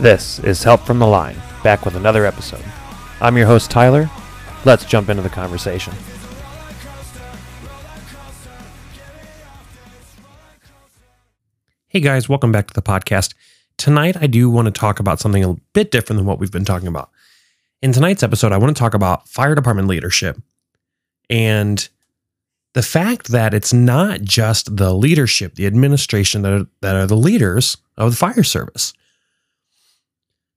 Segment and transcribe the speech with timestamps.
[0.00, 2.64] This is Help from the Line, back with another episode.
[3.20, 4.10] I'm your host, Tyler.
[4.64, 5.94] Let's jump into the conversation.
[11.86, 13.34] Hey guys, welcome back to the podcast.
[13.76, 16.64] Tonight, I do want to talk about something a bit different than what we've been
[16.64, 17.10] talking about.
[17.80, 20.42] In tonight's episode, I want to talk about fire department leadership
[21.30, 21.88] and
[22.72, 27.16] the fact that it's not just the leadership, the administration that are, that are the
[27.16, 28.92] leaders of the fire service.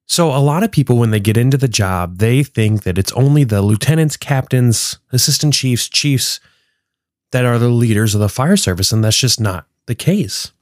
[0.09, 3.11] So, a lot of people, when they get into the job, they think that it's
[3.11, 6.39] only the lieutenants, captains, assistant chiefs, chiefs
[7.31, 8.93] that are the leaders of the fire service.
[8.93, 10.53] And that's just not the case.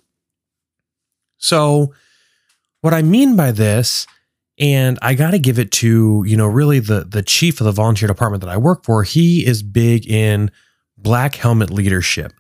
[1.38, 1.94] So,
[2.82, 4.08] what I mean by this,
[4.58, 7.72] and I got to give it to, you know, really the the chief of the
[7.72, 10.50] volunteer department that I work for, he is big in
[10.98, 12.34] black helmet leadership.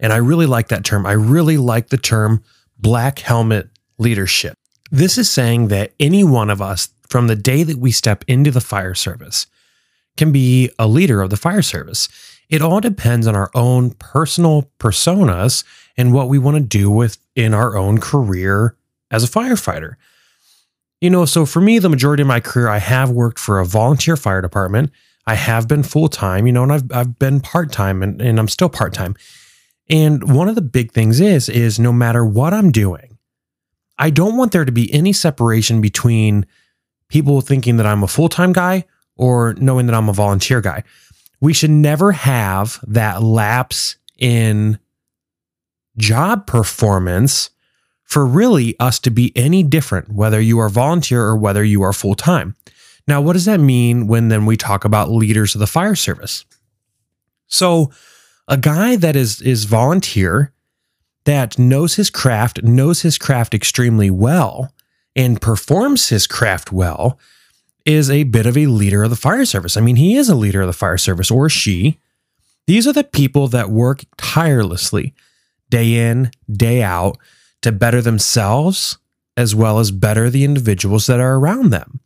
[0.00, 1.04] And I really like that term.
[1.04, 2.42] I really like the term
[2.78, 4.56] black helmet leadership.
[4.90, 8.50] This is saying that any one of us from the day that we step into
[8.50, 9.46] the fire service
[10.16, 12.08] can be a leader of the fire service.
[12.48, 15.64] It all depends on our own personal personas
[15.96, 18.76] and what we want to do with in our own career
[19.10, 19.96] as a firefighter.
[21.00, 23.66] You know, so for me, the majority of my career, I have worked for a
[23.66, 24.90] volunteer fire department.
[25.26, 28.38] I have been full time, you know, and I've I've been part time and, and
[28.38, 29.16] I'm still part time.
[29.88, 33.15] And one of the big things is, is no matter what I'm doing,
[33.98, 36.46] I don't want there to be any separation between
[37.08, 38.84] people thinking that I'm a full time guy
[39.16, 40.82] or knowing that I'm a volunteer guy.
[41.40, 44.78] We should never have that lapse in
[45.96, 47.50] job performance
[48.04, 51.92] for really us to be any different, whether you are volunteer or whether you are
[51.92, 52.54] full time.
[53.08, 56.44] Now, what does that mean when then we talk about leaders of the fire service?
[57.46, 57.90] So,
[58.48, 60.52] a guy that is is volunteer
[61.26, 64.72] that knows his craft, knows his craft extremely well,
[65.14, 67.18] and performs his craft well
[67.84, 69.76] is a bit of a leader of the fire service.
[69.76, 71.98] I mean, he is a leader of the fire service or she.
[72.66, 75.14] These are the people that work tirelessly
[75.68, 77.18] day in, day out
[77.62, 78.98] to better themselves
[79.36, 82.00] as well as better the individuals that are around them.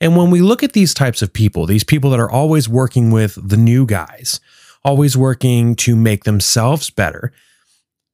[0.00, 3.10] And when we look at these types of people, these people that are always working
[3.10, 4.40] with the new guys,
[4.84, 7.32] always working to make themselves better,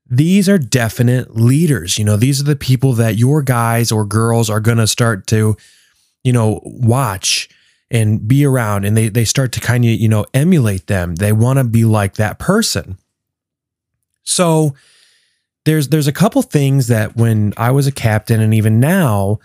[0.08, 1.98] these are definite leaders.
[1.98, 5.26] You know, these are the people that your guys or girls are going to start
[5.28, 5.56] to,
[6.24, 7.48] you know, watch
[7.90, 11.16] and be around and they they start to kind of, you know, emulate them.
[11.16, 12.98] They want to be like that person.
[14.22, 14.74] So
[15.64, 19.38] there's there's a couple things that when I was a captain and even now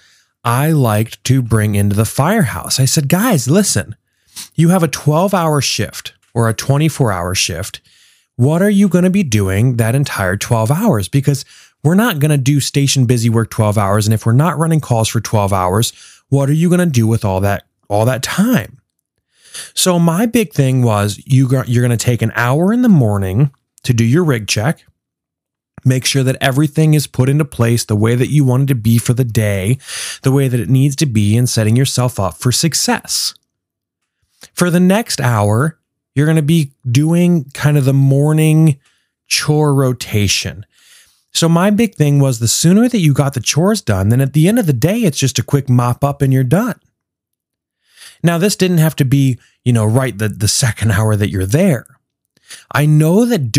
[0.44, 2.80] I liked to bring into the firehouse.
[2.80, 3.96] I said, guys, listen,
[4.56, 7.82] you have a 12 hour shift or a 24 hour shift.
[8.38, 11.10] What are you going to be doing that entire 12 hours?
[11.10, 11.44] Because
[11.84, 14.08] we're not going to do station busy work 12 hours.
[14.08, 15.94] And if we're not running calls for 12 hours,
[16.30, 18.80] what are you going to do with all that, all that time?
[19.74, 23.52] So my big thing was you you're going to take an hour in the morning
[23.84, 24.86] to do your rig check
[25.88, 28.76] make sure that everything is put into place the way that you want it to
[28.76, 29.78] be for the day,
[30.24, 33.34] the way that it needs to be, and setting yourself up for success.
[34.54, 35.77] For the next hour,
[36.18, 38.80] you're going to be doing kind of the morning
[39.28, 40.66] chore rotation.
[41.32, 44.34] So, my big thing was the sooner that you got the chores done, then at
[44.34, 46.80] the end of the day, it's just a quick mop up and you're done.
[48.24, 51.46] Now, this didn't have to be, you know, right the, the second hour that you're
[51.46, 51.86] there.
[52.72, 53.56] I know that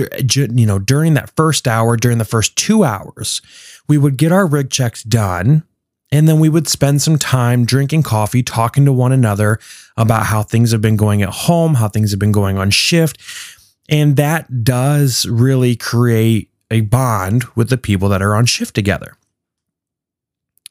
[0.56, 3.40] you know during that first hour, during the first 2 hours,
[3.86, 5.62] we would get our rig checks done
[6.10, 9.58] and then we would spend some time drinking coffee, talking to one another
[9.96, 13.18] about how things have been going at home, how things have been going on shift.
[13.88, 19.16] And that does really create a bond with the people that are on shift together.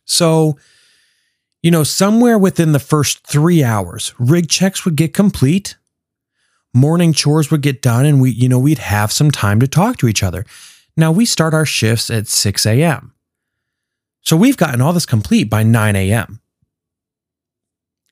[0.06, 0.58] So,
[1.62, 5.76] you know, somewhere within the first three hours, rig checks would get complete
[6.78, 9.97] morning chores would get done and we, you know, we'd have some time to talk
[9.97, 10.46] to each other.
[10.96, 13.14] Now we start our shifts at 6 a.m.
[14.28, 16.41] So we've gotten all this complete by 9 a.m.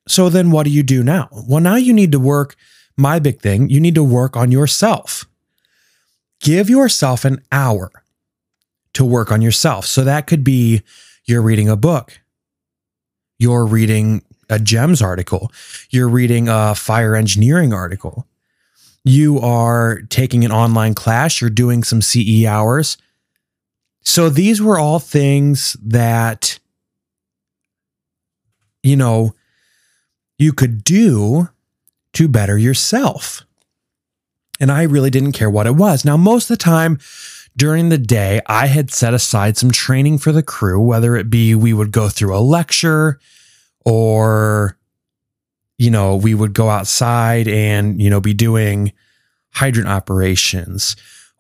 [0.08, 1.28] So then what do you do now?
[1.46, 2.56] Well, now you need to work.
[2.96, 5.26] My big thing, you need to work on yourself.
[6.40, 7.92] Give yourself an hour
[8.94, 9.86] to work on yourself.
[9.88, 10.84] So that could be
[11.26, 12.22] you're reading a book,
[13.38, 15.52] you're reading a JEMS article,
[15.90, 18.26] you're reading a fire engineering article,
[19.04, 22.96] you are taking an online class, you're doing some CE hours.
[24.06, 26.60] So these were all things that,
[28.84, 29.34] you know,
[30.38, 31.50] you could do
[32.14, 33.46] to better yourself.
[34.60, 36.06] And I really didn't care what it was.
[36.06, 37.00] Now, most of the time
[37.58, 41.56] during the day, I had set aside some training for the crew, whether it be
[41.56, 43.20] we would go through a lecture
[43.84, 44.78] or,
[45.78, 48.94] you know, we would go outside and, you know, be doing
[49.52, 50.96] hydrant operations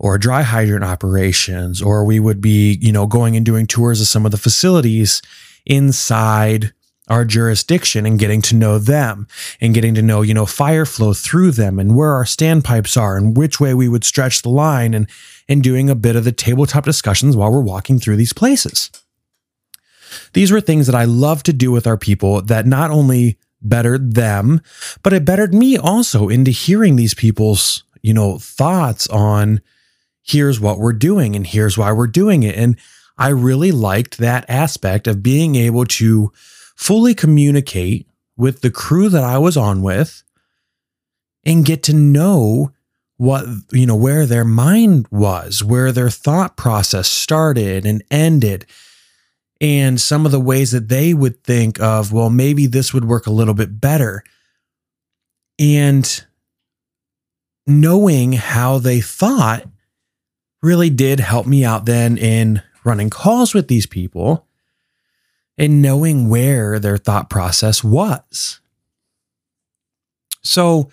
[0.06, 4.06] or dry hydrant operations, or we would be, you know, going and doing tours of
[4.06, 5.19] some of the facilities
[5.66, 6.72] inside
[7.07, 9.28] our jurisdiction and getting to know them
[9.60, 13.18] and getting to know, you know, fire flow through them and where our standpipes are
[13.18, 15.10] and which way we would stretch the line and
[15.50, 18.92] and doing a bit of the tabletop discussions while we're walking through these places.
[20.34, 24.13] These were things that I love to do with our people that not only bettered
[24.13, 24.62] them,
[25.02, 29.62] but it bettered me also into hearing these people's, you know, thoughts on
[30.25, 32.56] here's what we're doing and here's why we're doing it.
[32.56, 32.77] And
[33.18, 36.31] I really liked that aspect of being able to
[36.75, 40.24] fully communicate with the crew that I was on with
[41.45, 42.72] and get to know
[43.18, 48.66] what, you know, where their mind was, where their thought process started and ended,
[49.62, 53.25] and some of the ways that they would think of, well, maybe this would work
[53.25, 54.21] a little bit better.
[55.57, 56.25] And
[57.66, 59.66] knowing how they thought
[60.65, 64.47] really did help me out then in running calls with these people
[65.57, 68.59] and knowing where their thought process was.
[70.41, 70.89] So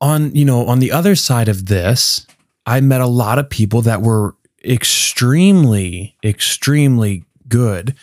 [0.00, 2.26] on, you know, on the other side of this,
[2.66, 4.34] I met a lot of people that were
[4.64, 7.94] extremely extremely good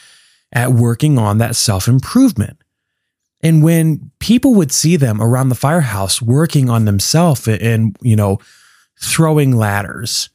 [0.54, 2.58] at working on that self-improvement.
[3.42, 8.40] And when people would see them around the firehouse working on themselves and, you know,
[9.00, 10.30] throwing ladders,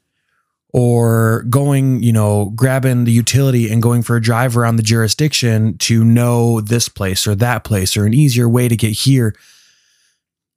[0.78, 5.78] or going, you know, grabbing the utility and going for a drive around the jurisdiction
[5.78, 9.34] to know this place or that place or an easier way to get here.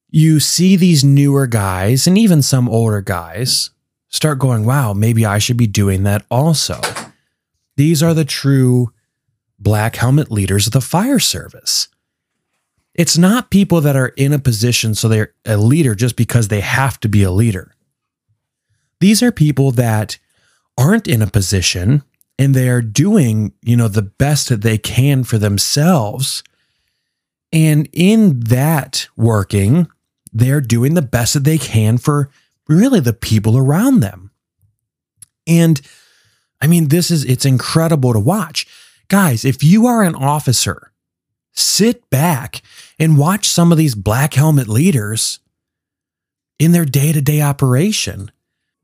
[0.09, 3.69] You see these newer guys and even some older guys
[4.09, 6.81] start going, wow, maybe I should be doing that also.
[7.77, 8.91] These are the true
[9.57, 11.87] black helmet leaders of the fire service.
[12.93, 16.59] It's not people that are in a position so they're a leader just because they
[16.59, 17.73] have to be a leader.
[18.99, 20.17] These are people that
[20.77, 22.03] aren't in a position
[22.37, 26.43] and they are doing, you know, the best that they can for themselves.
[27.51, 29.87] And in that working,
[30.31, 32.29] they're doing the best that they can for
[32.67, 34.31] really the people around them.
[35.47, 35.81] And
[36.61, 38.67] I mean, this is, it's incredible to watch.
[39.07, 40.91] Guys, if you are an officer,
[41.51, 42.61] sit back
[42.99, 45.39] and watch some of these black helmet leaders
[46.59, 48.31] in their day to day operation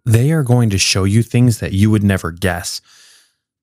[0.06, 2.82] they are going to show you things that you would never guess.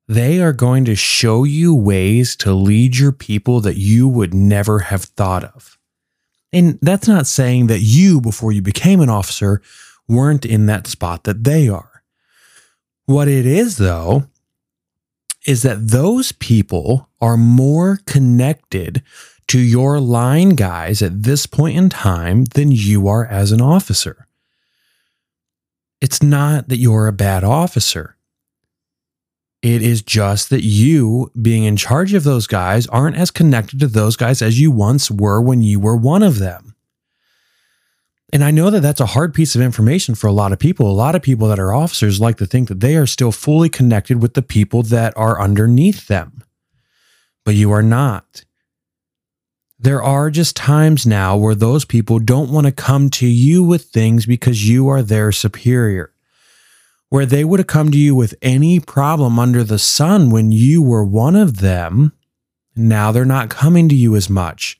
[0.09, 4.81] They are going to show you ways to lead your people that you would never
[4.81, 5.79] have thought of.
[6.53, 9.63] And that's not saying that you, before you became an officer,
[10.09, 12.03] weren't in that spot that they are.
[13.07, 14.25] What it is, though,
[15.47, 19.03] is that those people are more connected
[19.49, 24.27] to your line guys at this point in time than you are as an officer.
[26.03, 28.17] It's not that you're a bad officer.
[29.63, 33.87] It is just that you, being in charge of those guys, aren't as connected to
[33.87, 36.75] those guys as you once were when you were one of them.
[38.33, 40.91] And I know that that's a hard piece of information for a lot of people.
[40.91, 43.69] A lot of people that are officers like to think that they are still fully
[43.69, 46.43] connected with the people that are underneath them,
[47.45, 48.45] but you are not.
[49.83, 53.87] There are just times now where those people don't want to come to you with
[53.87, 56.13] things because you are their superior.
[57.09, 60.85] Where they would have come to you with any problem under the sun when you
[60.85, 62.13] were one of them,
[62.77, 64.79] now they're not coming to you as much.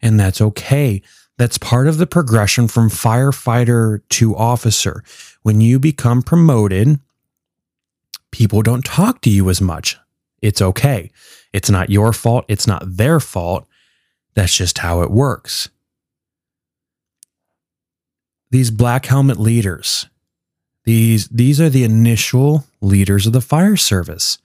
[0.00, 1.02] And that's okay.
[1.36, 5.04] That's part of the progression from firefighter to officer.
[5.42, 7.00] When you become promoted,
[8.30, 9.98] people don't talk to you as much.
[10.40, 11.10] It's okay.
[11.52, 12.46] It's not your fault.
[12.48, 13.67] It's not their fault.
[14.38, 15.68] That's just how it works.
[18.52, 20.06] These black helmet leaders,
[20.84, 24.38] these, these are the initial leaders of the fire service.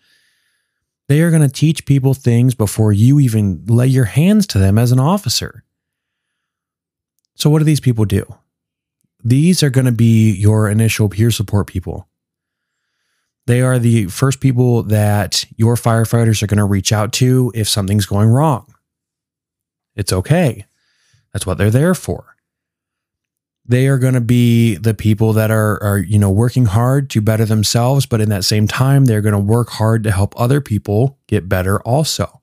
[1.10, 4.80] They are going to teach people things before you even lay your hands to them
[4.80, 5.64] as an officer.
[7.36, 8.26] So, what do these people do?
[9.24, 12.08] These are going to be your initial peer support people.
[13.46, 17.70] They are the first people that your firefighters are going to reach out to if
[17.70, 18.73] something's going wrong.
[19.96, 20.66] It's okay.
[21.32, 22.36] That's what they're there for.
[23.66, 27.22] They are going to be the people that are, are, you know, working hard to
[27.22, 30.60] better themselves, but in that same time, they're going to work hard to help other
[30.60, 32.42] people get better also.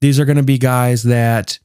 [0.00, 1.58] These are going to be guys that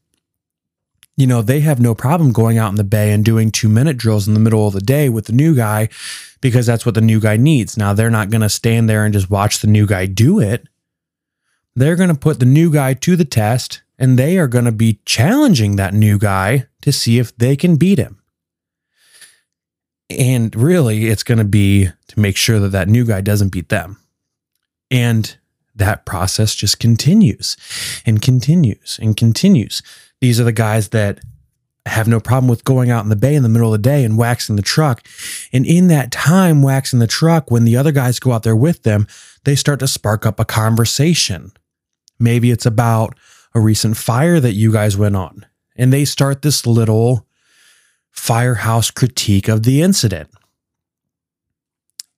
[1.16, 3.98] you know, they have no problem going out in the bay and doing two minute
[3.98, 5.90] drills in the middle of the day with the new guy
[6.42, 7.78] because that's what the new guy needs.
[7.78, 10.68] Now, they're not going to stand there and just watch the new guy do it.
[11.76, 14.72] They're going to put the new guy to the test and they are going to
[14.74, 18.22] be challenging that new guy to see if they can beat him.
[20.10, 23.70] And really, it's going to be to make sure that that new guy doesn't beat
[23.70, 23.98] them.
[24.92, 25.34] And
[25.74, 27.56] that process just continues
[28.06, 29.82] and continues and continues.
[30.20, 31.22] These are the guys that
[31.86, 34.04] have no problem with going out in the bay in the middle of the day
[34.04, 35.08] and waxing the truck.
[35.54, 38.84] And in that time, waxing the truck, when the other guys go out there with
[38.84, 39.08] them,
[39.46, 41.54] they start to spark up a conversation.
[42.20, 43.16] Maybe it's about
[43.56, 45.46] a recent fire that you guys went on.
[45.76, 47.28] And they start this little
[48.12, 50.30] firehouse critique of the incident.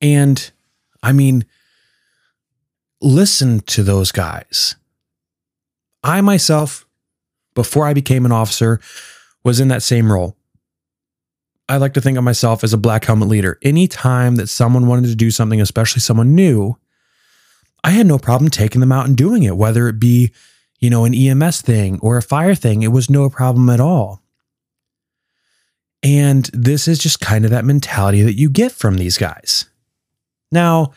[0.01, 0.51] And
[1.01, 1.46] I mean,
[3.01, 4.75] listen to those guys.
[6.04, 6.86] I myself,
[7.54, 8.80] before I became an officer,
[9.44, 10.36] was in that same role.
[11.68, 13.58] I like to think of myself as a black helmet leader.
[13.62, 16.77] Anytime that someone wanted to do something, especially someone new,
[17.84, 20.32] I had no problem taking them out and doing it, whether it be,
[20.79, 22.84] you know, an EMS thing or a fire thing.
[22.84, 24.22] It was no problem at all.
[26.03, 29.65] And this is just kind of that mentality that you get from these guys.
[30.51, 30.94] Now,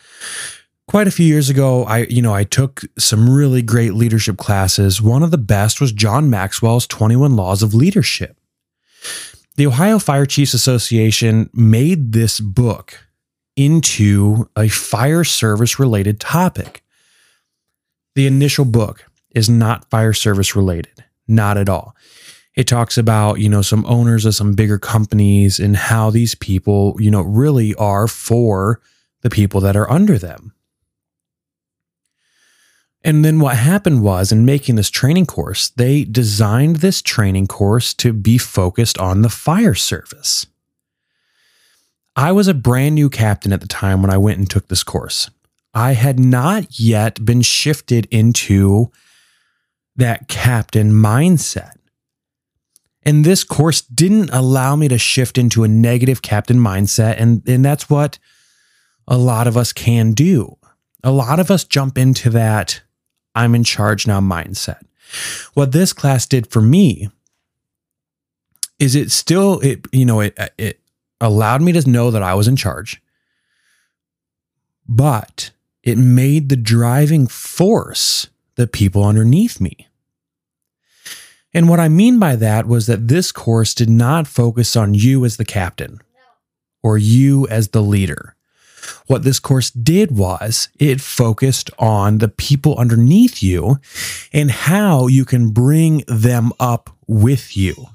[0.87, 5.01] quite a few years ago, I, you know, I took some really great leadership classes.
[5.01, 8.39] One of the best was John Maxwell's 21 Laws of Leadership.
[9.57, 13.09] The Ohio Fire Chiefs Association made this book
[13.57, 16.83] into a fire service related topic.
[18.15, 21.95] The initial book is not fire service related, not at all
[22.59, 26.97] it talks about, you know, some owners of some bigger companies and how these people,
[26.99, 28.81] you know, really are for
[29.21, 30.53] the people that are under them.
[33.05, 37.95] And then what happened was in making this training course, they designed this training course
[37.95, 40.49] to be focused on the fire service.
[42.17, 44.83] I was a brand new captain at the time when I went and took this
[44.83, 45.31] course.
[45.75, 48.91] I had not yet been shifted into
[49.99, 51.73] that captain mindset.
[53.03, 57.17] And this course didn't allow me to shift into a negative captain mindset.
[57.19, 58.19] And, and that's what
[59.07, 60.57] a lot of us can do.
[61.05, 62.83] A lot of us jump into that
[63.35, 64.83] I'm in charge now mindset.
[65.55, 67.09] What this class did for me
[68.79, 70.81] is it still it you know it it
[71.21, 73.01] allowed me to know that I was in charge.
[74.89, 75.51] But
[75.83, 79.88] it made the driving force the people underneath me.
[81.55, 85.25] And what I mean by that was that this course did not focus on you
[85.25, 86.01] as the captain
[86.83, 88.35] or you as the leader.
[89.07, 93.79] What this course did was it focused on the people underneath you
[94.33, 97.89] and how you can bring them up with you.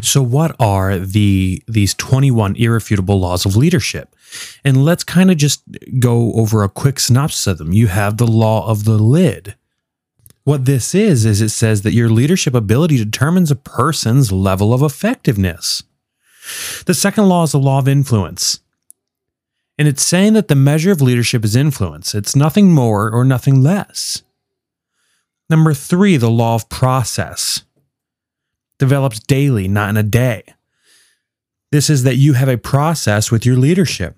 [0.00, 4.14] So what are the these 21 irrefutable laws of leadership?
[4.64, 5.62] And let's kind of just
[5.98, 7.72] go over a quick synopsis of them.
[7.72, 9.54] You have the law of the lid.
[10.44, 14.82] What this is, is it says that your leadership ability determines a person's level of
[14.82, 15.84] effectiveness.
[16.84, 18.60] The second law is the law of influence.
[19.78, 22.14] And it's saying that the measure of leadership is influence.
[22.14, 24.22] It's nothing more or nothing less.
[25.48, 27.62] Number three, the law of process
[28.78, 30.42] develops daily, not in a day.
[31.70, 34.16] This is that you have a process with your leadership.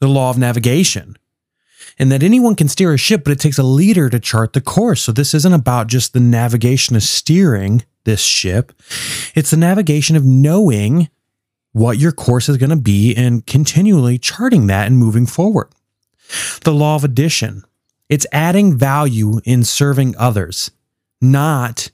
[0.00, 1.16] The law of navigation
[1.98, 4.60] and that anyone can steer a ship, but it takes a leader to chart the
[4.60, 5.02] course.
[5.02, 8.72] So this isn't about just the navigation of steering this ship,
[9.34, 11.08] it's the navigation of knowing
[11.72, 15.68] what your course is going to be and continually charting that and moving forward.
[16.62, 17.64] The law of addition.
[18.08, 20.70] It's adding value in serving others,
[21.20, 21.90] not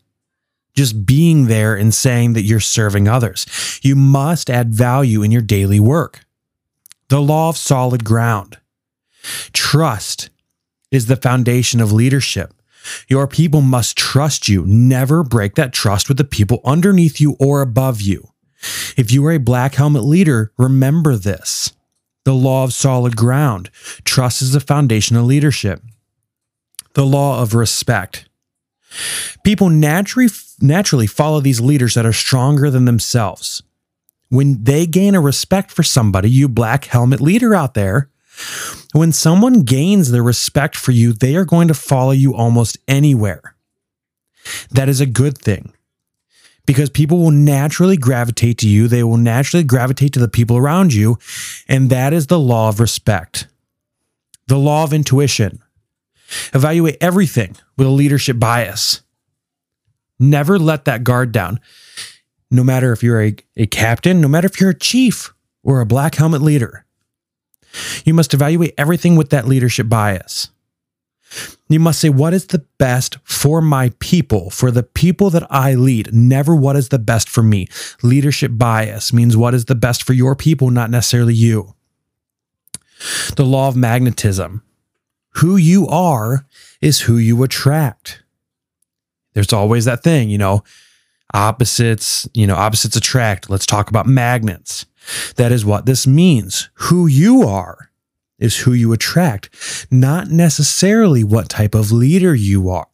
[0.75, 3.47] just being there and saying that you're serving others.
[3.83, 6.25] You must add value in your daily work.
[7.09, 8.59] The law of solid ground.
[9.53, 10.31] Trust
[10.91, 12.55] is the foundation of leadership.
[13.09, 14.65] Your people must trust you.
[14.67, 18.31] Never break that trust with the people underneath you or above you.
[18.97, 21.73] If you are a black helmet leader, remember this.
[22.25, 23.71] The law of solid ground.
[24.05, 25.83] Trust is the foundation of leadership.
[26.95, 28.29] The law of respect.
[29.45, 30.29] People naturally
[30.61, 33.63] naturally follow these leaders that are stronger than themselves.
[34.29, 38.11] When they gain a respect for somebody, you black helmet leader out there,
[38.93, 43.55] when someone gains their respect for you, they are going to follow you almost anywhere.
[44.71, 45.73] That is a good thing
[46.67, 48.89] because people will naturally gravitate to you.
[48.89, 51.19] They will naturally gravitate to the people around you.
[51.69, 53.49] And that is the law of respect,
[54.47, 55.61] the law of intuition.
[56.55, 59.03] Evaluate everything with a leadership bias.
[60.19, 61.59] Never let that guard down.
[62.53, 65.33] No matter if you're a, a captain, no matter if you're a chief
[65.63, 66.85] or a black helmet leader,
[68.05, 70.51] you must evaluate everything with that leadership bias.
[71.69, 75.75] You must say, What is the best for my people, for the people that I
[75.75, 76.13] lead?
[76.13, 77.69] Never what is the best for me.
[78.03, 81.75] Leadership bias means what is the best for your people, not necessarily you.
[83.37, 84.63] The law of magnetism
[85.35, 86.47] who you are
[86.81, 88.23] is who you attract.
[89.35, 90.65] There's always that thing, you know,
[91.33, 93.49] opposites, you know, opposites attract.
[93.49, 94.87] Let's talk about magnets.
[95.37, 96.71] That is what this means.
[96.75, 97.91] Who you are
[98.39, 102.89] is who you attract, not necessarily what type of leader you are.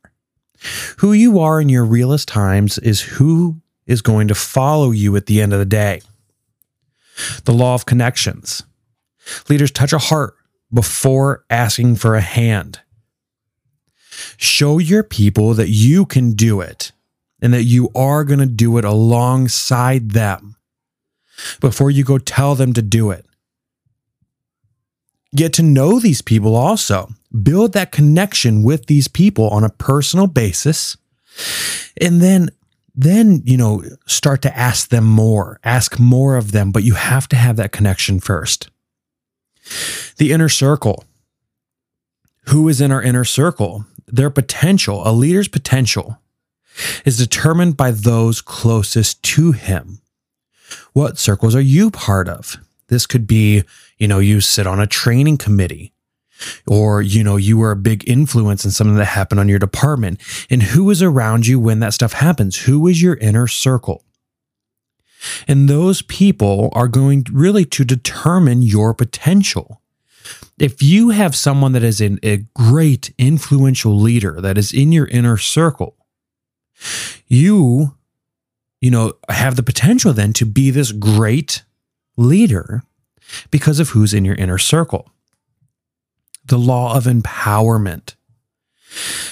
[0.98, 5.26] Who you are in your realist times is who is going to follow you at
[5.26, 6.00] the end of the day.
[7.44, 8.64] The law of connections.
[9.48, 10.34] Leaders touch a heart
[10.72, 12.80] before asking for a hand.
[14.36, 16.92] Show your people that you can do it
[17.40, 20.55] and that you are going to do it alongside them
[21.60, 23.26] before you go tell them to do it.
[25.34, 27.10] Get to know these people also.
[27.42, 30.96] Build that connection with these people on a personal basis.
[32.00, 32.50] And then
[32.98, 37.28] then, you know, start to ask them more, ask more of them, but you have
[37.28, 38.70] to have that connection first.
[40.16, 41.04] The inner circle.
[42.48, 43.84] Who is in our inner circle?
[44.06, 46.18] Their potential, a leader's potential,
[47.04, 50.00] is determined by those closest to him.
[50.92, 52.56] What circles are you part of?
[52.88, 53.64] This could be,
[53.98, 55.92] you know, you sit on a training committee,
[56.66, 60.20] or, you know, you were a big influence in something that happened on your department.
[60.50, 62.64] And who is around you when that stuff happens?
[62.64, 64.04] Who is your inner circle?
[65.48, 69.80] And those people are going really to determine your potential.
[70.58, 75.38] If you have someone that is a great influential leader that is in your inner
[75.38, 75.96] circle,
[77.26, 77.95] you,
[78.80, 81.62] you know, have the potential then to be this great
[82.16, 82.82] leader
[83.50, 85.10] because of who's in your inner circle.
[86.44, 88.14] The law of empowerment.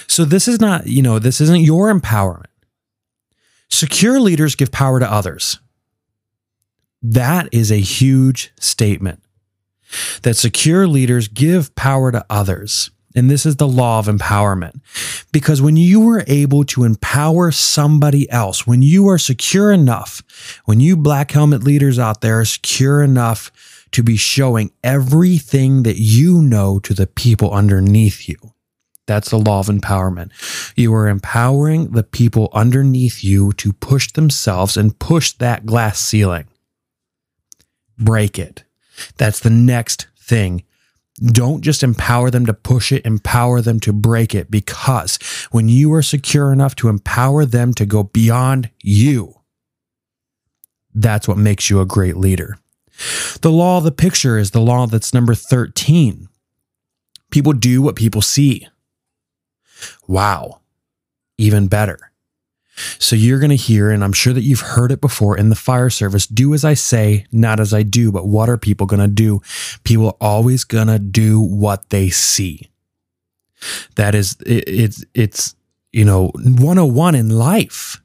[0.07, 2.45] So this is not, you know, this isn't your empowerment.
[3.69, 5.59] Secure leaders give power to others.
[7.01, 9.21] That is a huge statement
[10.23, 12.91] that secure leaders give power to others.
[13.15, 14.81] And this is the law of empowerment.
[15.31, 20.21] Because when you are able to empower somebody else, when you are secure enough,
[20.65, 23.51] when you black helmet leaders out there are secure enough
[23.91, 28.35] to be showing everything that you know to the people underneath you,
[29.05, 30.31] that's the law of empowerment.
[30.75, 36.47] You are empowering the people underneath you to push themselves and push that glass ceiling.
[37.97, 38.63] Break it.
[39.17, 40.63] That's the next thing.
[41.23, 45.17] Don't just empower them to push it, empower them to break it because
[45.51, 49.33] when you are secure enough to empower them to go beyond you,
[50.93, 52.57] that's what makes you a great leader.
[53.41, 56.27] The law of the picture is the law that's number 13.
[57.31, 58.67] People do what people see.
[60.07, 60.61] Wow.
[61.37, 62.11] Even better.
[62.75, 65.55] So you're going to hear, and I'm sure that you've heard it before in the
[65.55, 68.11] fire service do as I say, not as I do.
[68.11, 69.41] But what are people going to do?
[69.83, 72.69] People are always going to do what they see.
[73.95, 75.55] That is, it, it's, it's,
[75.91, 78.01] you know, 101 in life.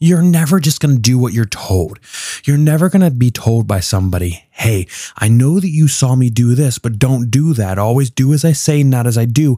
[0.00, 1.98] You're never just going to do what you're told.
[2.44, 6.30] You're never going to be told by somebody, hey, I know that you saw me
[6.30, 7.78] do this, but don't do that.
[7.78, 9.56] Always do as I say, not as I do.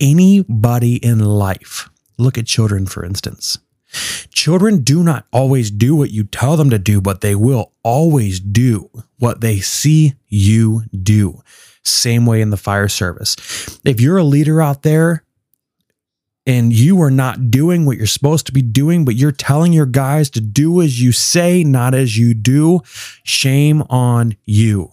[0.00, 3.58] Anybody in life, look at children, for instance
[4.32, 8.40] Children do not always do what you tell them to do, but they will always
[8.40, 11.42] do what they see you do.
[11.84, 13.36] Same way in the fire service.
[13.84, 15.24] If you're a leader out there
[16.46, 19.86] and you are not doing what you're supposed to be doing, but you're telling your
[19.86, 22.80] guys to do as you say, not as you do,
[23.22, 24.90] shame on you.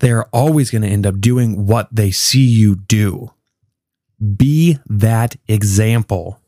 [0.00, 3.32] They are always going to end up doing what they see you do.
[4.36, 6.39] Be that example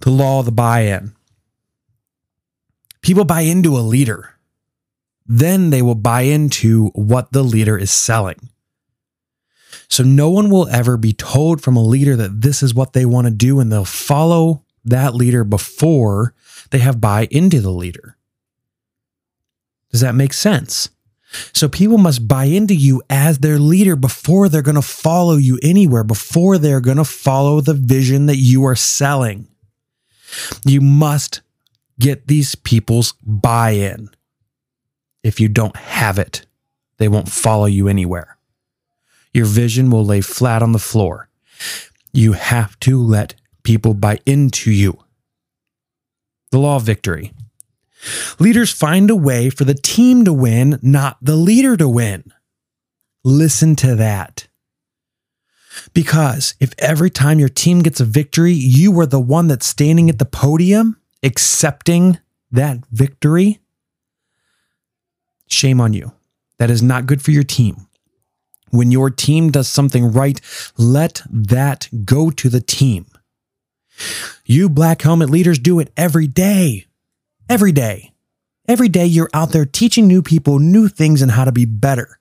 [0.00, 1.12] the law of the buy in.
[3.00, 4.36] People buy into a leader,
[5.26, 8.48] then they will buy into what the leader is selling.
[9.88, 13.04] So no one will ever be told from a leader that this is what they
[13.04, 16.34] want to do, and they'll follow that leader before
[16.70, 18.16] they have buy into the leader.
[19.90, 20.88] Does that make sense?
[21.52, 25.58] So people must buy into you as their leader before they're going to follow you
[25.62, 29.48] anywhere, before they're going to follow the vision that you are selling.
[30.64, 31.40] You must
[31.98, 34.10] get these people's buy in.
[35.22, 36.46] If you don't have it,
[36.98, 38.36] they won't follow you anywhere.
[39.32, 41.28] Your vision will lay flat on the floor.
[42.12, 44.98] You have to let people buy into you.
[46.50, 47.32] The law of victory.
[48.38, 52.32] Leaders find a way for the team to win, not the leader to win.
[53.24, 54.48] Listen to that.
[55.94, 60.10] Because if every time your team gets a victory, you are the one that's standing
[60.10, 62.18] at the podium accepting
[62.50, 63.60] that victory,
[65.46, 66.12] shame on you.
[66.58, 67.86] That is not good for your team.
[68.70, 70.40] When your team does something right,
[70.76, 73.06] let that go to the team.
[74.44, 76.86] You black helmet leaders do it every day.
[77.52, 78.14] Every day.
[78.66, 82.18] Every day you're out there teaching new people new things and how to be better.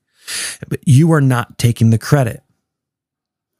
[0.68, 2.44] But you are not taking the credit.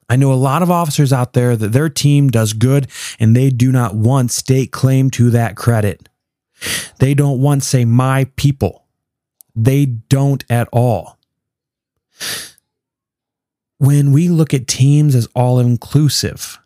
[0.10, 2.90] I know a lot of officers out there that their team does good
[3.22, 6.10] and they do not want state claim to that credit.
[7.00, 8.84] They don't want say my people.
[9.56, 11.18] They don't at all.
[13.78, 16.60] When we look at teams as all inclusive,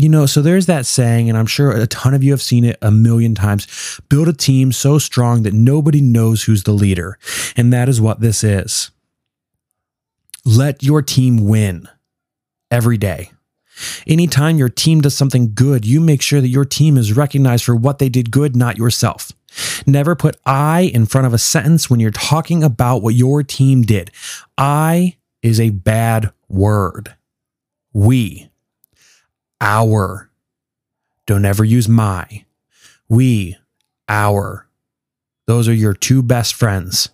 [0.00, 2.64] you know, so there's that saying, and I'm sure a ton of you have seen
[2.64, 7.18] it a million times build a team so strong that nobody knows who's the leader.
[7.54, 8.90] And that is what this is.
[10.44, 11.86] Let your team win
[12.70, 13.30] every day.
[14.06, 17.76] Anytime your team does something good, you make sure that your team is recognized for
[17.76, 19.32] what they did good, not yourself.
[19.86, 23.82] Never put I in front of a sentence when you're talking about what your team
[23.82, 24.10] did.
[24.56, 27.14] I is a bad word.
[27.92, 28.49] We
[29.60, 30.30] our.
[31.26, 32.44] Don't ever use my.
[33.08, 33.56] We,
[34.08, 34.66] our.
[35.46, 37.08] Those are your two best friends.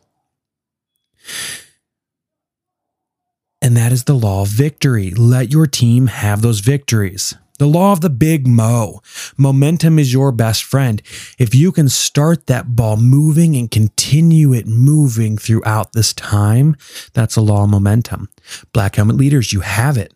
[3.63, 5.11] And that is the law of victory.
[5.11, 7.35] Let your team have those victories.
[7.59, 9.01] The law of the big mo.
[9.39, 11.01] Momentum is your best friend.
[11.39, 16.77] If you can start that ball moving and continue it moving throughout this time,
[17.15, 18.29] that's a law of momentum.
[18.75, 20.13] Black helmet leaders, you have it.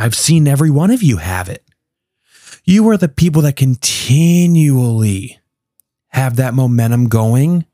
[0.00, 1.62] I've seen every one of you have it.
[2.64, 5.38] You are the people that continually
[6.08, 7.66] have that momentum going.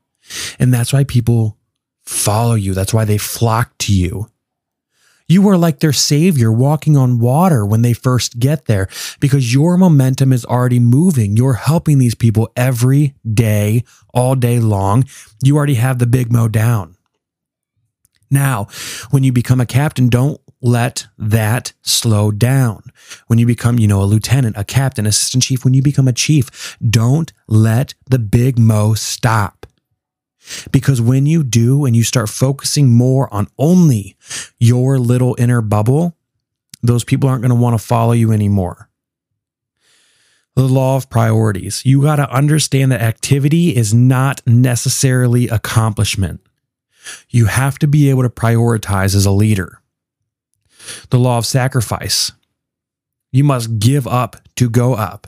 [0.59, 1.57] And that's why people
[2.05, 2.73] follow you.
[2.73, 4.29] That's why they flock to you.
[5.29, 8.89] You are like their savior walking on water when they first get there
[9.21, 11.37] because your momentum is already moving.
[11.37, 15.05] You're helping these people every day, all day long.
[15.41, 16.97] You already have the big mo down.
[18.29, 18.67] Now,
[19.11, 22.83] when you become a captain, don't let that slow down.
[23.27, 26.13] When you become, you know, a lieutenant, a captain, assistant chief, when you become a
[26.13, 29.65] chief, don't let the big mo stop.
[30.71, 34.15] Because when you do and you start focusing more on only
[34.59, 36.15] your little inner bubble,
[36.81, 38.89] those people aren't going to want to follow you anymore.
[40.55, 41.85] The law of priorities.
[41.85, 46.41] You got to understand that activity is not necessarily accomplishment.
[47.29, 49.81] You have to be able to prioritize as a leader
[51.09, 52.31] the law of sacrifice.
[53.31, 55.27] You must give up to go up.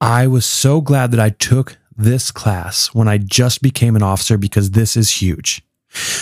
[0.00, 4.36] I was so glad that I took this class when I just became an officer
[4.36, 5.62] because this is huge.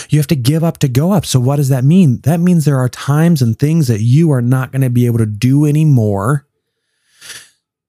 [0.09, 1.25] You have to give up to go up.
[1.25, 2.19] So, what does that mean?
[2.21, 5.17] That means there are times and things that you are not going to be able
[5.17, 6.47] to do anymore.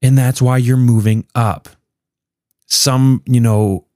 [0.01, 1.69] And that's why you're moving up.
[2.67, 3.87] Some, you know,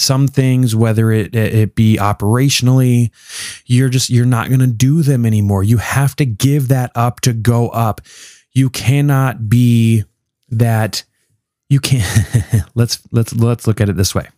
[0.00, 3.10] some things whether it it be operationally
[3.66, 5.62] you're just you're not going to do them anymore.
[5.62, 8.00] You have to give that up to go up.
[8.52, 10.04] You cannot be
[10.50, 11.04] that
[11.68, 12.06] you can't
[12.74, 14.28] let's let's let's look at it this way.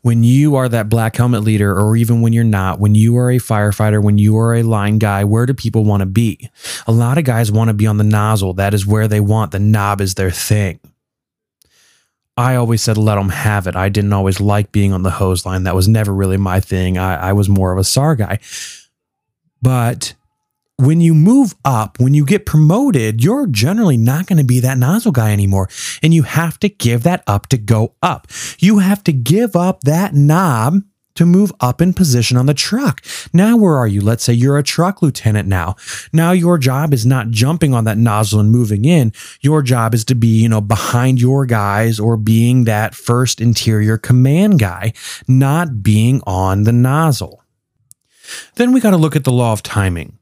[0.00, 3.30] When you are that black helmet leader or even when you're not when you are
[3.30, 6.50] a firefighter when you are a line guy where do people want to be?
[6.86, 8.54] A lot of guys want to be on the nozzle.
[8.54, 9.52] That is where they want.
[9.52, 10.80] The knob is their thing
[12.36, 13.76] I always said let them have it.
[13.76, 15.64] I didn't always like being on the hose line.
[15.64, 16.98] That was never really my thing.
[16.98, 18.40] I, I was more of a SAR guy.
[19.62, 20.14] But
[20.76, 24.78] when you move up, when you get promoted, you're generally not going to be that
[24.78, 25.68] nozzle guy anymore.
[26.02, 28.26] And you have to give that up to go up.
[28.58, 30.82] You have to give up that knob
[31.14, 33.04] to move up in position on the truck.
[33.32, 34.00] Now, where are you?
[34.00, 35.76] Let's say you're a truck lieutenant now.
[36.12, 39.12] Now, your job is not jumping on that nozzle and moving in.
[39.40, 43.96] Your job is to be, you know, behind your guys or being that first interior
[43.96, 44.92] command guy,
[45.28, 47.42] not being on the nozzle.
[48.56, 50.18] Then we got to look at the law of timing.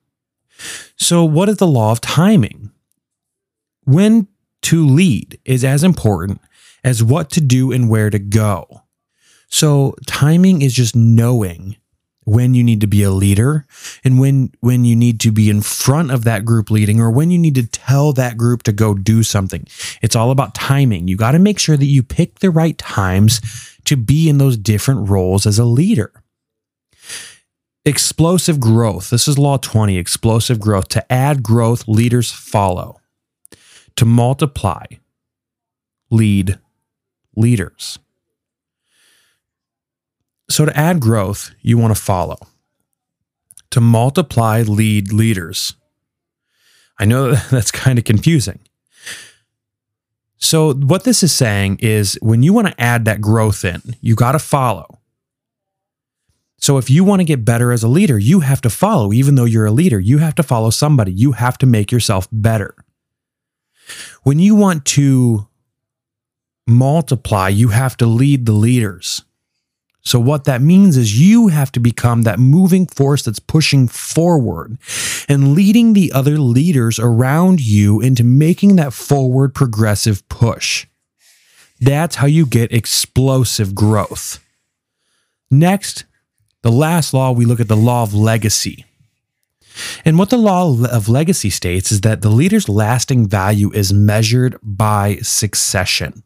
[0.96, 2.70] So, what is the law of timing?
[3.84, 4.28] When
[4.62, 6.40] to lead is as important
[6.84, 8.81] as what to do and where to go.
[9.52, 11.76] So timing is just knowing
[12.24, 13.66] when you need to be a leader
[14.04, 17.30] and when when you need to be in front of that group leading or when
[17.30, 19.66] you need to tell that group to go do something.
[20.02, 21.08] It's all about timing.
[21.08, 23.40] You got to make sure that you pick the right times
[23.84, 26.12] to be in those different roles as a leader.
[27.84, 29.10] explosive growth.
[29.10, 30.88] This is law 20 explosive growth.
[30.90, 33.00] To add growth, leaders follow.
[33.96, 34.84] To multiply,
[36.10, 36.58] lead
[37.36, 37.98] leaders.
[40.52, 42.36] So to add growth, you want to follow.
[43.70, 45.76] To multiply, lead leaders.
[46.98, 48.60] I know that's kind of confusing.
[50.36, 54.14] So, what this is saying is when you want to add that growth in, you
[54.14, 55.00] got to follow.
[56.58, 59.10] So, if you want to get better as a leader, you have to follow.
[59.14, 61.12] Even though you're a leader, you have to follow somebody.
[61.12, 62.74] You have to make yourself better.
[64.22, 65.48] When you want to
[66.66, 69.22] multiply, you have to lead the leaders.
[70.04, 74.76] So, what that means is you have to become that moving force that's pushing forward
[75.28, 80.86] and leading the other leaders around you into making that forward progressive push.
[81.80, 84.40] That's how you get explosive growth.
[85.50, 86.04] Next,
[86.62, 88.84] the last law, we look at the law of legacy.
[90.04, 94.58] And what the law of legacy states is that the leader's lasting value is measured
[94.62, 96.22] by succession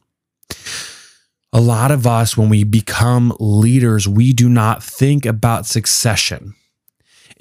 [1.57, 6.55] a lot of us, when we become leaders, we do not think about succession.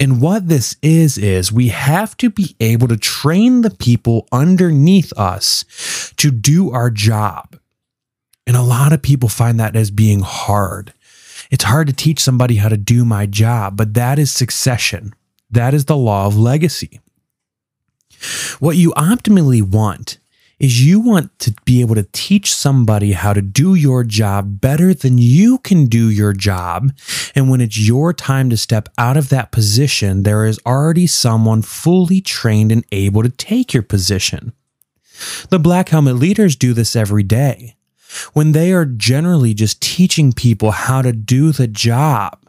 [0.00, 5.12] And what this is, is we have to be able to train the people underneath
[5.18, 7.58] us to do our job.
[8.46, 10.94] And a lot of people find that as being hard.
[11.50, 15.14] It's hard to teach somebody how to do my job, but that is succession.
[15.50, 17.00] That is the law of legacy.
[18.60, 20.16] What you optimally want
[20.58, 24.94] is you want to be able to teach somebody how to do your job better
[24.94, 26.92] than you can do your job.
[27.34, 31.62] And when it's your time to step out of that position, there is already someone
[31.62, 34.52] fully trained and able to take your position.
[35.50, 37.76] The Black Helmet leaders do this every day
[38.32, 42.45] when they are generally just teaching people how to do the job.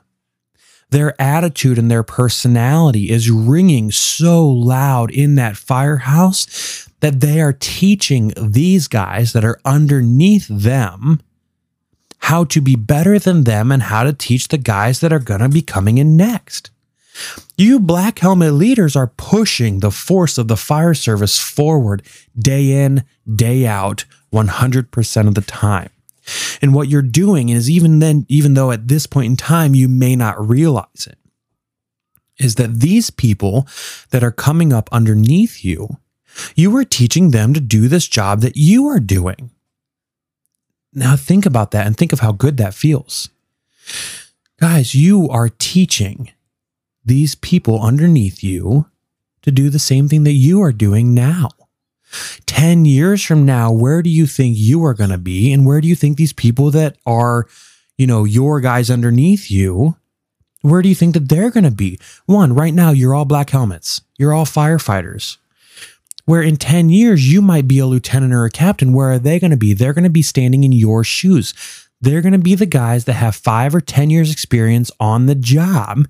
[0.89, 7.54] Their attitude and their personality is ringing so loud in that firehouse that they are
[7.54, 11.19] teaching these guys that are underneath them
[12.19, 15.41] how to be better than them and how to teach the guys that are going
[15.41, 16.71] to be coming in next.
[17.58, 22.04] You black helmet leaders are pushing the force of the fire service forward
[22.38, 25.89] day in, day out, 100% of the time.
[26.62, 29.88] And what you're doing is even then, even though at this point in time you
[29.88, 31.18] may not realize it,
[32.38, 33.68] is that these people
[34.12, 35.98] that are coming up underneath you
[36.56, 39.52] you are teaching them to do this job that you are doing.
[40.94, 43.30] Now, think about that and think of how good that feels.
[44.60, 46.32] Guys, you are teaching
[47.06, 48.88] these people underneath you
[49.44, 51.50] to do the same thing that you are doing now.
[52.46, 55.52] 10 years from now, where do you think you are going to be?
[55.52, 57.48] And where do you think these people that are,
[57.98, 59.96] you know, your guys underneath you,
[60.62, 62.00] where do you think that they're going to be?
[62.26, 65.38] One, right now, you're all black helmets, you're all firefighters
[66.28, 68.91] where in 10 years you might be a lieutenant or a captain.
[68.91, 69.74] Where are they going to be?
[69.74, 71.54] They're going to be standing in your shoes.
[71.99, 75.36] They're going to be the guys that have five or 10 years experience on the
[75.36, 76.07] job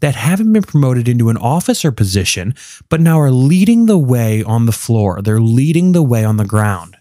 [0.00, 2.54] that haven't been promoted into an officer position,
[2.88, 5.22] but now are leading the way on the floor.
[5.22, 6.96] They're leading the way on the ground.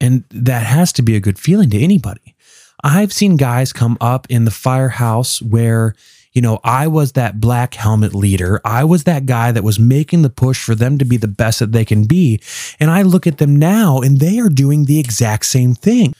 [0.00, 2.34] And that has to be a good feeling to anybody.
[2.82, 5.94] I've seen guys come up in the firehouse where
[6.32, 8.60] you know, I was that black helmet leader.
[8.64, 11.58] I was that guy that was making the push for them to be the best
[11.58, 12.40] that they can be.
[12.78, 16.14] And I look at them now and they are doing the exact same thing.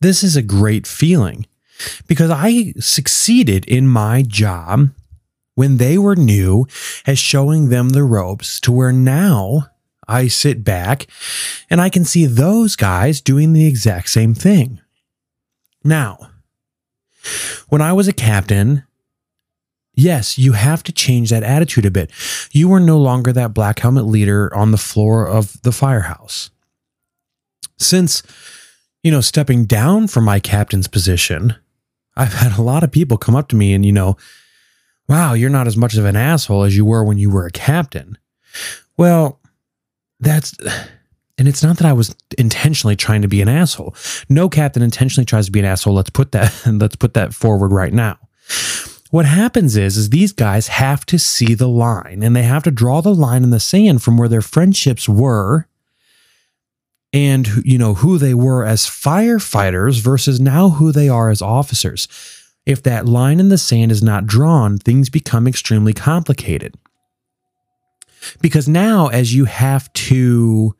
[0.00, 1.46] This is a great feeling
[2.06, 4.90] because I succeeded in my job
[5.54, 6.66] when they were new
[7.06, 9.66] as showing them the ropes to where now
[10.06, 11.06] I sit back
[11.68, 14.80] and I can see those guys doing the exact same thing.
[15.84, 16.30] Now,
[17.68, 18.84] when I was a captain,
[19.94, 22.10] yes, you have to change that attitude a bit.
[22.52, 26.50] You are no longer that black helmet leader on the floor of the firehouse.
[27.76, 28.22] Since,
[29.02, 31.54] you know, stepping down from my captain's position,
[32.16, 34.16] I've had a lot of people come up to me and, you know,
[35.08, 37.50] wow, you're not as much of an asshole as you were when you were a
[37.50, 38.18] captain.
[38.96, 39.40] Well,
[40.20, 40.56] that's,
[41.38, 43.94] and it's not that I was intentionally trying to be an asshole.
[44.28, 45.94] No captain intentionally tries to be an asshole.
[45.94, 48.18] Let's put that, let's put that forward right now
[49.10, 52.70] what happens is is these guys have to see the line and they have to
[52.70, 55.66] draw the line in the sand from where their friendships were
[57.12, 62.08] and you know who they were as firefighters versus now who they are as officers
[62.66, 66.74] if that line in the sand is not drawn things become extremely complicated
[68.40, 70.74] because now as you have to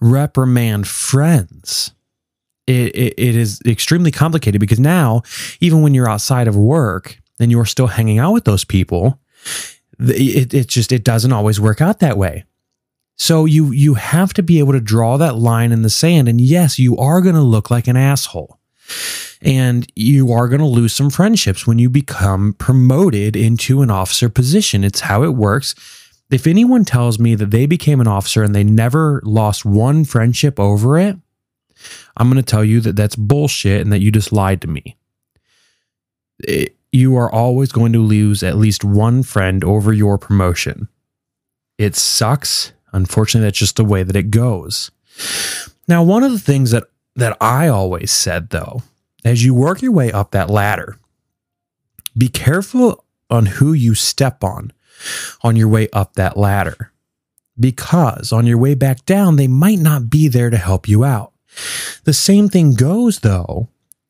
[0.00, 1.92] reprimand friends
[2.66, 5.22] it, it, it is extremely complicated because now
[5.60, 9.20] even when you're outside of work and you're still hanging out with those people,
[9.98, 12.44] it, it just it doesn't always work out that way.
[13.16, 16.28] So you you have to be able to draw that line in the sand.
[16.28, 18.58] And yes, you are going to look like an asshole.
[19.42, 24.28] And you are going to lose some friendships when you become promoted into an officer
[24.28, 24.84] position.
[24.84, 25.74] It's how it works.
[26.30, 30.58] If anyone tells me that they became an officer and they never lost one friendship
[30.58, 31.16] over it,
[32.16, 34.96] I'm going to tell you that that's bullshit and that you just lied to me.
[36.40, 40.88] It, you are always going to lose at least one friend over your promotion.
[41.78, 42.72] It sucks.
[42.96, 44.90] Unfortunately, that's just the way that it goes.
[45.86, 48.82] Now, one of the things that that I always said though,
[49.24, 50.98] as you work your way up that ladder,
[52.16, 54.72] be careful on who you step on
[55.42, 56.90] on your way up that ladder.
[57.58, 61.32] Because on your way back down, they might not be there to help you out.
[62.04, 63.68] The same thing goes though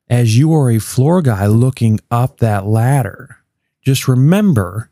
[0.08, 3.38] as you are a floor guy looking up that ladder.
[3.82, 4.90] Just remember,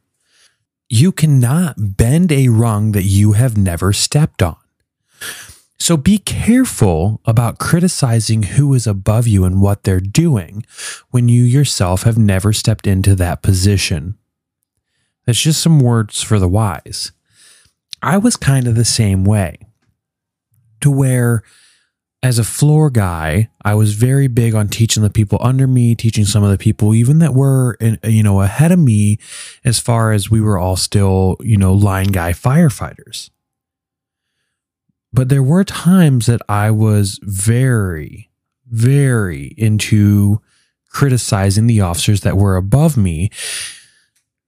[0.89, 4.57] you cannot bend a rung that you have never stepped on.
[5.79, 10.65] So be careful about criticizing who is above you and what they're doing
[11.11, 14.17] when you yourself have never stepped into that position.
[15.27, 17.13] That's just some words for the wise.
[18.03, 19.59] I was kind of the same way,
[20.81, 21.43] to where
[22.25, 26.25] as a floor guy, I was very big on teaching the people under me, teaching
[26.25, 29.19] some of the people even that were, you know, ahead of me,
[29.63, 33.29] as far as we were all still, you know, line guy firefighters.
[35.13, 38.31] But there were times that I was very,
[38.67, 40.41] very into
[40.89, 43.29] criticizing the officers that were above me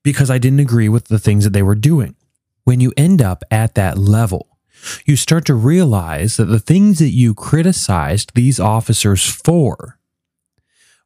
[0.03, 2.17] because I didn't agree with the things that they were doing.
[2.65, 4.56] When you end up at that level,
[5.05, 9.99] you start to realize that the things that you criticized these officers for,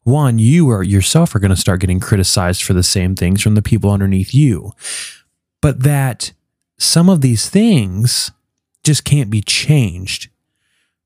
[0.02, 3.54] one, you are yourself are going to start getting criticized for the same things from
[3.54, 4.72] the people underneath you.
[5.60, 6.32] But that
[6.78, 8.30] some of these things
[8.82, 10.30] just can't be changed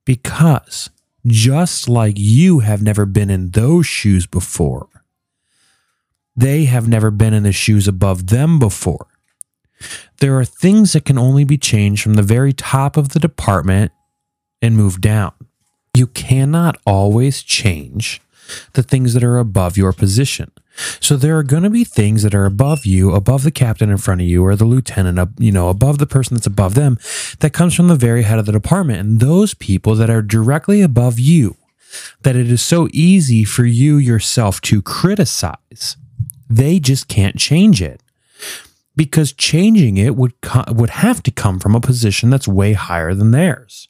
[0.04, 0.90] because
[1.26, 4.88] just like you have never been in those shoes before,
[6.36, 9.06] they have never been in the shoes above them before.
[10.20, 13.92] There are things that can only be changed from the very top of the department
[14.62, 15.32] and move down.
[15.94, 18.20] You cannot always change
[18.72, 20.50] the things that are above your position.
[21.00, 23.96] So there are going to be things that are above you, above the captain in
[23.96, 26.98] front of you or the lieutenant, you know, above the person that's above them
[27.38, 28.98] that comes from the very head of the department.
[28.98, 31.56] And those people that are directly above you,
[32.22, 35.96] that it is so easy for you yourself to criticize,
[36.50, 38.00] they just can't change it
[38.96, 43.14] because changing it would co- would have to come from a position that's way higher
[43.14, 43.88] than theirs.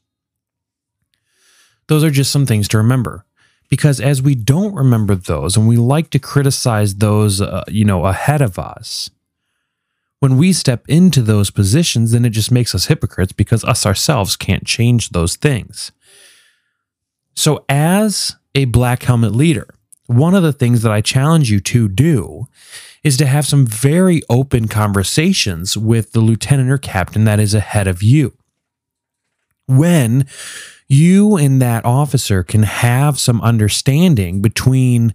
[1.89, 3.27] Those are just some things to remember
[3.69, 8.07] because as we don't remember those and we like to criticize those uh, you know
[8.07, 9.11] ahead of us
[10.21, 14.37] when we step into those positions then it just makes us hypocrites because us ourselves
[14.37, 15.93] can't change those things.
[17.35, 19.67] So as a black helmet leader,
[20.07, 22.47] one of the things that I challenge you to do
[23.03, 27.87] is to have some very open conversations with the lieutenant or captain that is ahead
[27.87, 28.37] of you.
[29.67, 30.27] When
[30.89, 35.15] you and that officer can have some understanding between,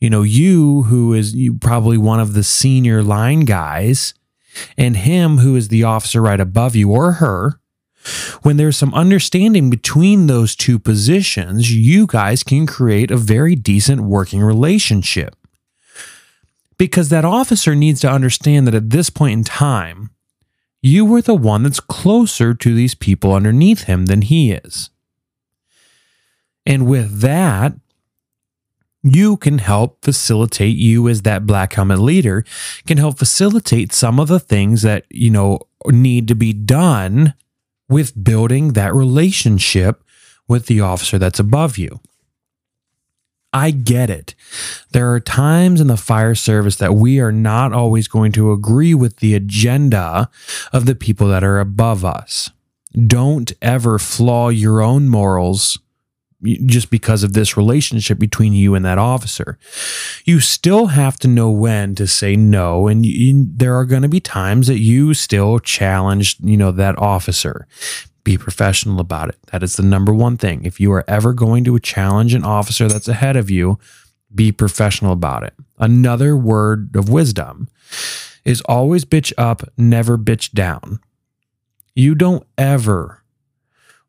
[0.00, 4.14] you know, you who is you probably one of the senior line guys
[4.76, 7.60] and him who is the officer right above you or her,
[8.42, 14.02] when there's some understanding between those two positions, you guys can create a very decent
[14.02, 15.34] working relationship
[16.78, 20.10] because that officer needs to understand that at this point in time,
[20.82, 24.90] you were the one that's closer to these people underneath him than he is.
[26.64, 27.74] And with that,
[29.02, 32.44] you can help facilitate you as that black helmet leader
[32.86, 37.34] can help facilitate some of the things that, you know, need to be done
[37.88, 40.02] with building that relationship
[40.48, 42.00] with the officer that's above you.
[43.52, 44.34] I get it.
[44.92, 48.92] There are times in the fire service that we are not always going to agree
[48.92, 50.28] with the agenda
[50.72, 52.50] of the people that are above us.
[53.06, 55.78] Don't ever flaw your own morals
[56.42, 59.58] just because of this relationship between you and that officer.
[60.24, 64.08] You still have to know when to say no and you, there are going to
[64.08, 67.66] be times that you still challenge, you know, that officer.
[68.22, 69.36] Be professional about it.
[69.52, 70.64] That is the number one thing.
[70.64, 73.78] If you are ever going to challenge an officer that's ahead of you,
[74.34, 75.54] be professional about it.
[75.78, 77.68] Another word of wisdom
[78.44, 81.00] is always bitch up, never bitch down.
[81.94, 83.22] You don't ever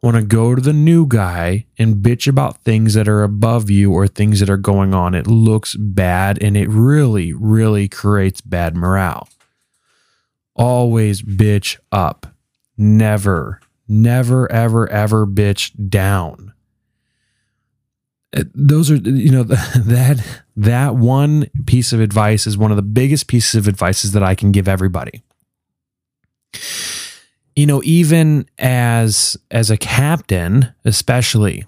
[0.02, 3.92] want to go to the new guy and bitch about things that are above you
[3.92, 5.16] or things that are going on.
[5.16, 9.28] It looks bad and it really, really creates bad morale.
[10.56, 12.28] Always bitch up.
[12.78, 16.54] Never, never, ever, ever bitch down.
[18.54, 20.24] Those are, you know, that
[20.56, 24.36] that one piece of advice is one of the biggest pieces of advices that I
[24.36, 25.24] can give everybody
[27.58, 31.66] you know even as as a captain especially.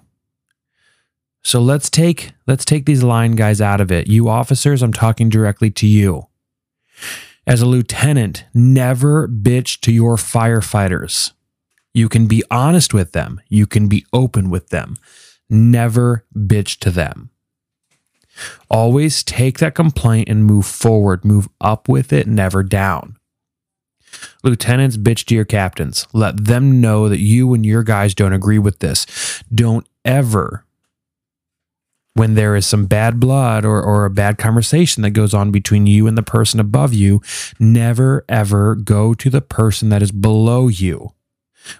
[1.42, 4.06] So let's take let's take these line guys out of it.
[4.06, 6.28] You officers i'm talking directly to you.
[7.44, 11.32] As a lieutenant never bitch to your firefighters.
[11.92, 13.40] You can be honest with them.
[13.48, 14.96] You can be open with them.
[15.48, 17.30] Never bitch to them.
[18.70, 21.24] Always take that complaint and move forward.
[21.24, 23.16] Move up with it never down
[24.42, 26.06] Lieutenants, bitch to your captains.
[26.12, 29.42] Let them know that you and your guys don't agree with this.
[29.54, 30.64] Don't ever,
[32.14, 35.86] when there is some bad blood or, or a bad conversation that goes on between
[35.86, 37.20] you and the person above you,
[37.58, 41.12] never ever go to the person that is below you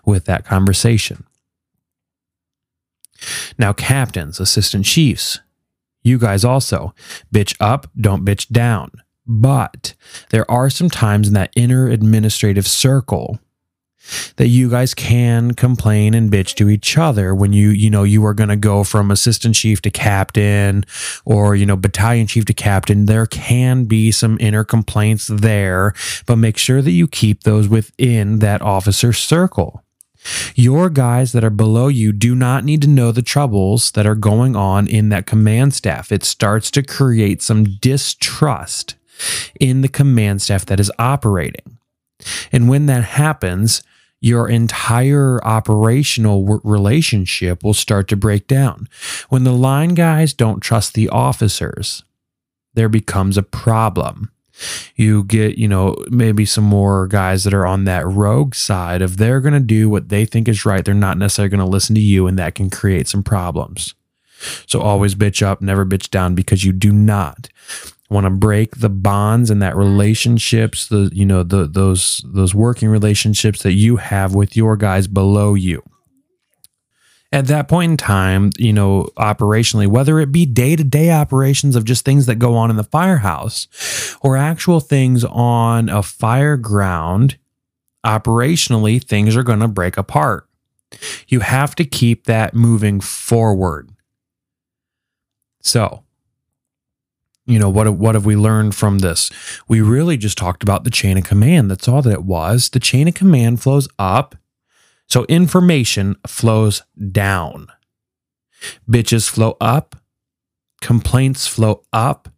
[0.05, 1.24] with that conversation.
[3.59, 5.41] Now, captains, assistant chiefs,
[6.03, 6.95] you guys also
[7.33, 8.91] bitch up, don't bitch down.
[9.33, 9.95] But
[10.31, 13.39] there are some times in that inner administrative circle
[14.39, 18.24] that you guys can complain and bitch to each other when you you know you
[18.26, 20.85] are going to go from assistant chief to captain
[21.24, 23.07] or you know battalion chief to captain.
[23.07, 25.95] There can be some inner complaints there
[26.26, 29.85] but make sure that you keep those within that officer circle.
[30.57, 34.16] Your guys that are below you do not need to know the troubles that are
[34.16, 36.11] going on in that command staff.
[36.11, 38.97] It starts to create some distrust
[39.58, 41.78] in the command staff that is operating.
[42.52, 43.82] And when that happens,
[44.20, 48.88] your entire operational relationship will start to break down.
[49.30, 52.04] When the line guys don't trust the officers,
[52.74, 54.30] there becomes a problem.
[54.94, 59.16] You get, you know, maybe some more guys that are on that rogue side of
[59.16, 60.84] they're going to do what they think is right.
[60.84, 63.94] They're not necessarily going to listen to you, and that can create some problems.
[64.66, 67.48] So always bitch up, never bitch down because you do not
[68.11, 69.80] want to break the bonds and that mm-hmm.
[69.80, 75.06] relationships the you know the those those working relationships that you have with your guys
[75.06, 75.82] below you.
[77.32, 82.04] At that point in time you know operationally whether it be day-to-day operations of just
[82.04, 87.38] things that go on in the firehouse or actual things on a fire ground
[88.04, 90.48] operationally things are going to break apart.
[91.28, 93.90] You have to keep that moving forward.
[95.62, 96.02] So
[97.51, 99.30] you know what what have we learned from this?
[99.68, 101.70] We really just talked about the chain of command.
[101.70, 102.70] That's all that it was.
[102.70, 104.36] The chain of command flows up.
[105.07, 107.68] So information flows down.
[108.88, 109.96] Bitches flow up.
[110.80, 112.28] Complaints flow up.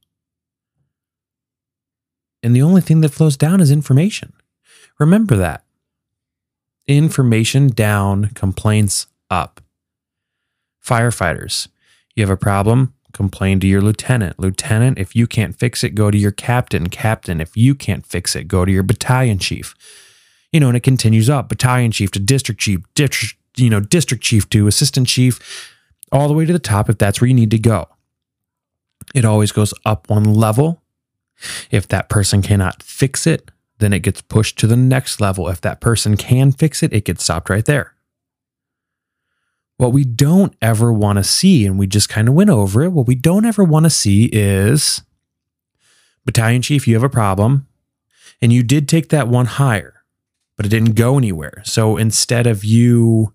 [2.42, 4.32] And the only thing that flows down is information.
[4.98, 5.64] Remember that.
[6.86, 9.60] Information down complaints up.
[10.84, 11.68] Firefighters
[12.14, 14.38] you have a problem complain to your lieutenant.
[14.38, 16.88] Lieutenant, if you can't fix it, go to your captain.
[16.88, 19.74] Captain, if you can't fix it, go to your battalion chief.
[20.52, 24.22] You know, and it continues up battalion chief to district chief, district, you know, district
[24.22, 25.70] chief to assistant chief,
[26.10, 27.88] all the way to the top if that's where you need to go.
[29.14, 30.82] It always goes up one level.
[31.70, 35.48] If that person cannot fix it, then it gets pushed to the next level.
[35.48, 37.91] If that person can fix it, it gets stopped right there.
[39.78, 42.90] What we don't ever want to see, and we just kind of went over it,
[42.90, 45.02] what we don't ever want to see is
[46.24, 47.66] battalion chief, you have a problem,
[48.40, 50.04] and you did take that one higher,
[50.56, 51.62] but it didn't go anywhere.
[51.64, 53.34] So instead of you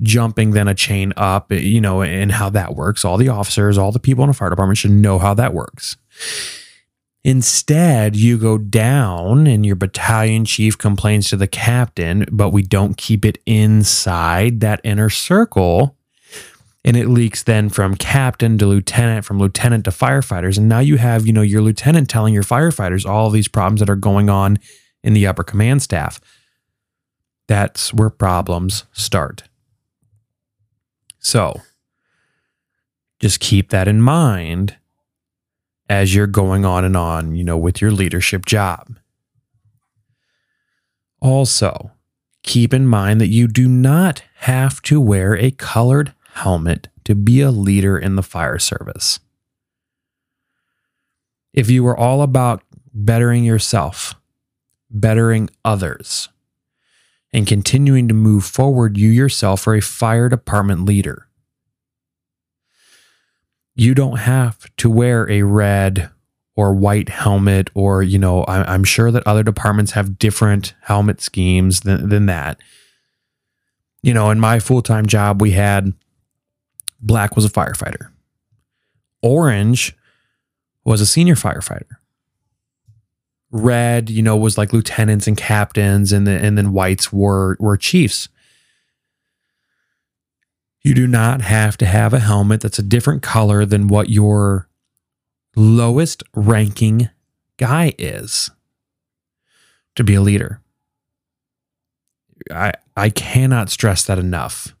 [0.00, 3.92] jumping then a chain up, you know, and how that works, all the officers, all
[3.92, 5.96] the people in a fire department should know how that works.
[7.24, 12.96] Instead, you go down and your battalion chief complains to the captain, but we don't
[12.96, 15.96] keep it inside that inner circle.
[16.84, 20.58] And it leaks then from captain to lieutenant, from lieutenant to firefighters.
[20.58, 23.90] And now you have, you know, your lieutenant telling your firefighters all these problems that
[23.90, 24.58] are going on
[25.04, 26.20] in the upper command staff.
[27.46, 29.44] That's where problems start.
[31.20, 31.60] So
[33.20, 34.76] just keep that in mind
[35.88, 38.96] as you're going on and on, you know, with your leadership job.
[41.20, 41.92] Also,
[42.42, 47.40] keep in mind that you do not have to wear a colored helmet to be
[47.40, 49.20] a leader in the fire service.
[51.52, 52.62] If you were all about
[52.94, 54.14] bettering yourself,
[54.90, 56.28] bettering others,
[57.32, 61.28] and continuing to move forward, you yourself are a fire department leader.
[63.74, 66.10] You don't have to wear a red
[66.54, 71.22] or white helmet, or, you know, I, am sure that other departments have different helmet
[71.22, 72.60] schemes than, than that.
[74.02, 75.94] You know, in my full time job, we had
[77.00, 78.10] black was a firefighter,
[79.22, 79.96] orange
[80.84, 81.96] was a senior firefighter
[83.52, 87.76] red, you know, was like lieutenants and captains, and then and then whites were were
[87.76, 88.28] chiefs.
[90.84, 94.68] You do not have to have a helmet that's a different color than what your
[95.54, 97.08] lowest ranking
[97.56, 98.50] guy is
[99.94, 100.60] to be a leader.
[102.50, 104.74] I I cannot stress that enough.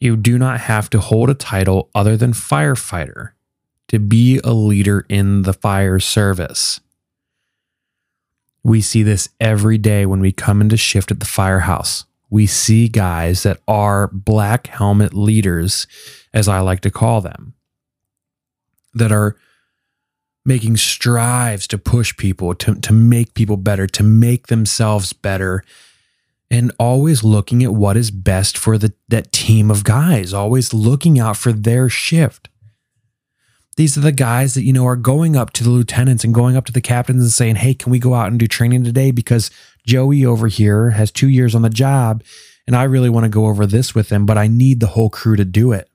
[0.00, 3.30] You do not have to hold a title other than firefighter
[3.88, 6.80] to be a leader in the fire service.
[8.62, 12.04] We see this every day when we come into shift at the firehouse.
[12.34, 15.86] We see guys that are black helmet leaders,
[16.32, 17.54] as I like to call them,
[18.92, 19.36] that are
[20.44, 25.62] making strives to push people, to, to make people better, to make themselves better,
[26.50, 31.20] and always looking at what is best for the, that team of guys, always looking
[31.20, 32.48] out for their shift.
[33.76, 36.56] These are the guys that, you know, are going up to the lieutenants and going
[36.56, 39.12] up to the captains and saying, Hey, can we go out and do training today?
[39.12, 39.52] Because
[39.86, 42.22] Joey over here has two years on the job
[42.66, 45.10] and I really want to go over this with him, but I need the whole
[45.10, 45.88] crew to do it.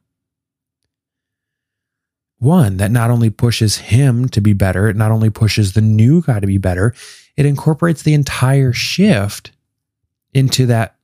[2.37, 6.21] One, that not only pushes him to be better, it not only pushes the new
[6.21, 6.93] guy to be better,
[7.35, 9.51] it incorporates the entire shift
[10.33, 10.95] into that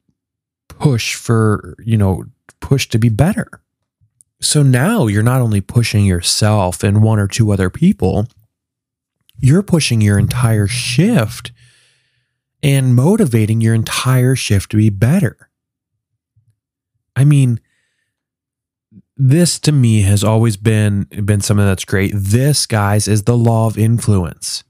[0.67, 2.25] push for, you know,
[2.61, 3.49] push to be better.
[4.39, 8.27] So now you're not only pushing yourself and one or two other people,
[9.39, 11.51] you're pushing your entire shift
[12.65, 15.51] and motivating your entire shift to be better.
[17.15, 17.59] I mean,
[19.15, 22.11] this to me has always been been something that's great.
[22.15, 24.63] This, guys, is the law of influence.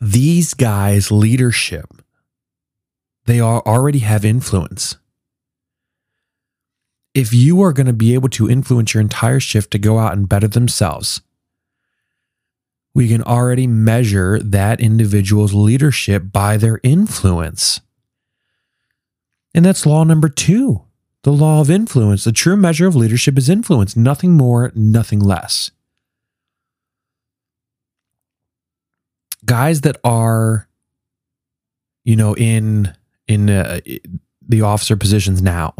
[0.00, 1.86] These guys' leadership,
[3.26, 4.96] they are already have influence
[7.14, 10.14] if you are going to be able to influence your entire shift to go out
[10.14, 11.20] and better themselves,
[12.94, 17.80] we can already measure that individual's leadership by their influence.
[19.54, 20.82] And that's law number two
[21.24, 22.24] the law of influence.
[22.24, 25.70] The true measure of leadership is influence, nothing more, nothing less.
[29.44, 30.66] Guys that are,
[32.02, 32.92] you know, in
[33.28, 33.80] in uh,
[34.46, 35.74] the officer positions now,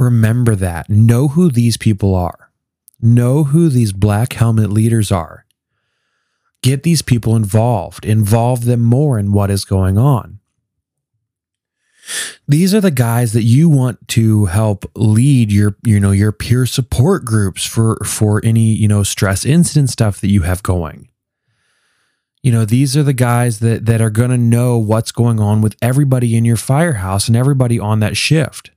[0.00, 0.88] Remember that.
[0.88, 2.50] Know who these people are.
[3.02, 5.44] Know who these black helmet leaders are.
[6.62, 8.04] Get these people involved.
[8.04, 10.40] Involve them more in what is going on.
[12.48, 16.66] These are the guys that you want to help lead your, you know, your peer
[16.66, 21.08] support groups for for any, you know, stress incident stuff that you have going.
[22.42, 25.60] You know, these are the guys that that are going to know what's going on
[25.60, 28.72] with everybody in your firehouse and everybody on that shift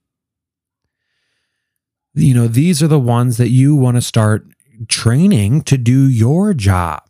[2.15, 4.45] you know, these are the ones that you want to start
[4.87, 7.01] training to do your job.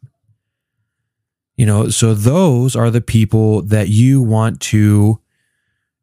[1.56, 5.20] You know, so those are the people that you want to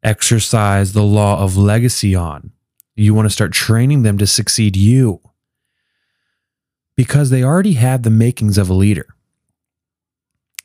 [0.03, 2.51] exercise the law of legacy on.
[2.95, 5.21] You want to start training them to succeed you
[6.95, 9.07] because they already have the makings of a leader.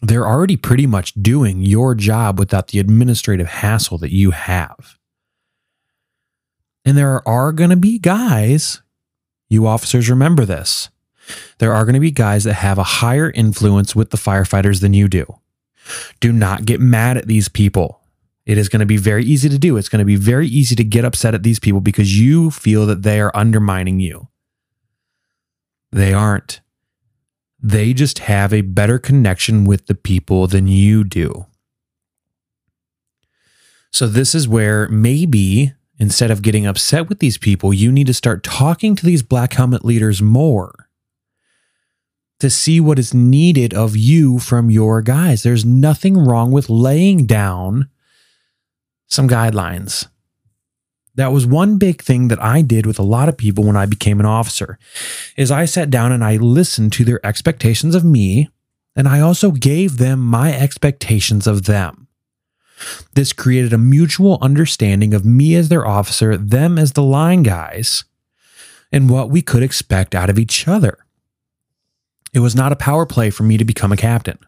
[0.03, 4.99] They're already pretty much doing your job without the administrative hassle that you have.
[6.85, 8.83] And there are going to be guys,
[9.49, 10.91] you officers remember this.
[11.59, 14.95] There are going to be guys that have a higher influence with the firefighters than
[14.95, 15.27] you do.
[16.21, 18.01] Do not get mad at these people.
[18.45, 19.77] It is going to be very easy to do.
[19.77, 22.87] It's going to be very easy to get upset at these people because you feel
[22.87, 24.29] that they are undermining you.
[25.91, 26.61] They aren't.
[27.61, 31.47] They just have a better connection with the people than you do.
[33.91, 38.15] So, this is where maybe Instead of getting upset with these people, you need to
[38.15, 40.86] start talking to these black helmet leaders more
[42.41, 45.43] to see what is needed of you from your guys.
[45.43, 47.89] There's nothing wrong with laying down
[49.07, 50.09] some guidelines.
[51.15, 53.87] That was one big thing that I did with a lot of people when I
[53.87, 54.79] became an officer.
[55.37, 58.51] Is I sat down and I listened to their expectations of me
[58.95, 62.09] and I also gave them my expectations of them.
[63.15, 68.05] This created a mutual understanding of me as their officer, them as the line guys,
[68.93, 70.99] and what we could expect out of each other.
[72.37, 74.39] It was not a power play for me to become a captain.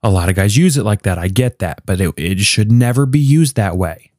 [0.00, 1.18] A lot of guys use it like that.
[1.18, 4.12] I get that, but it, it should never be used that way.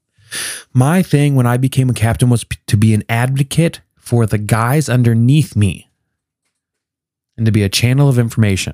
[0.73, 4.37] My thing when I became a captain was p- to be an advocate for the
[4.37, 5.89] guys underneath me
[7.37, 8.73] and to be a channel of information.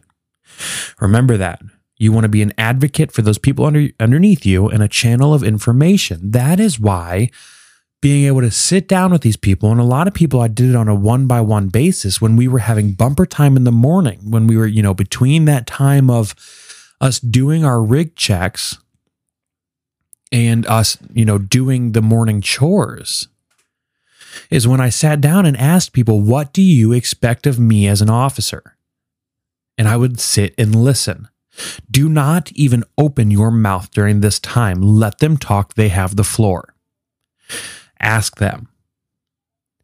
[0.99, 1.61] Remember that.
[1.97, 5.31] You want to be an advocate for those people under, underneath you and a channel
[5.31, 6.31] of information.
[6.31, 7.29] That is why
[8.01, 10.69] being able to sit down with these people, and a lot of people, I did
[10.69, 13.71] it on a one by one basis when we were having bumper time in the
[13.71, 16.35] morning, when we were, you know, between that time of
[16.99, 18.77] us doing our rig checks
[20.31, 23.27] and us, you know, doing the morning chores
[24.49, 28.01] is when I sat down and asked people, What do you expect of me as
[28.01, 28.77] an officer?
[29.77, 31.27] And I would sit and listen.
[31.89, 34.81] Do not even open your mouth during this time.
[34.81, 35.73] Let them talk.
[35.73, 36.73] They have the floor.
[38.01, 38.67] Ask them,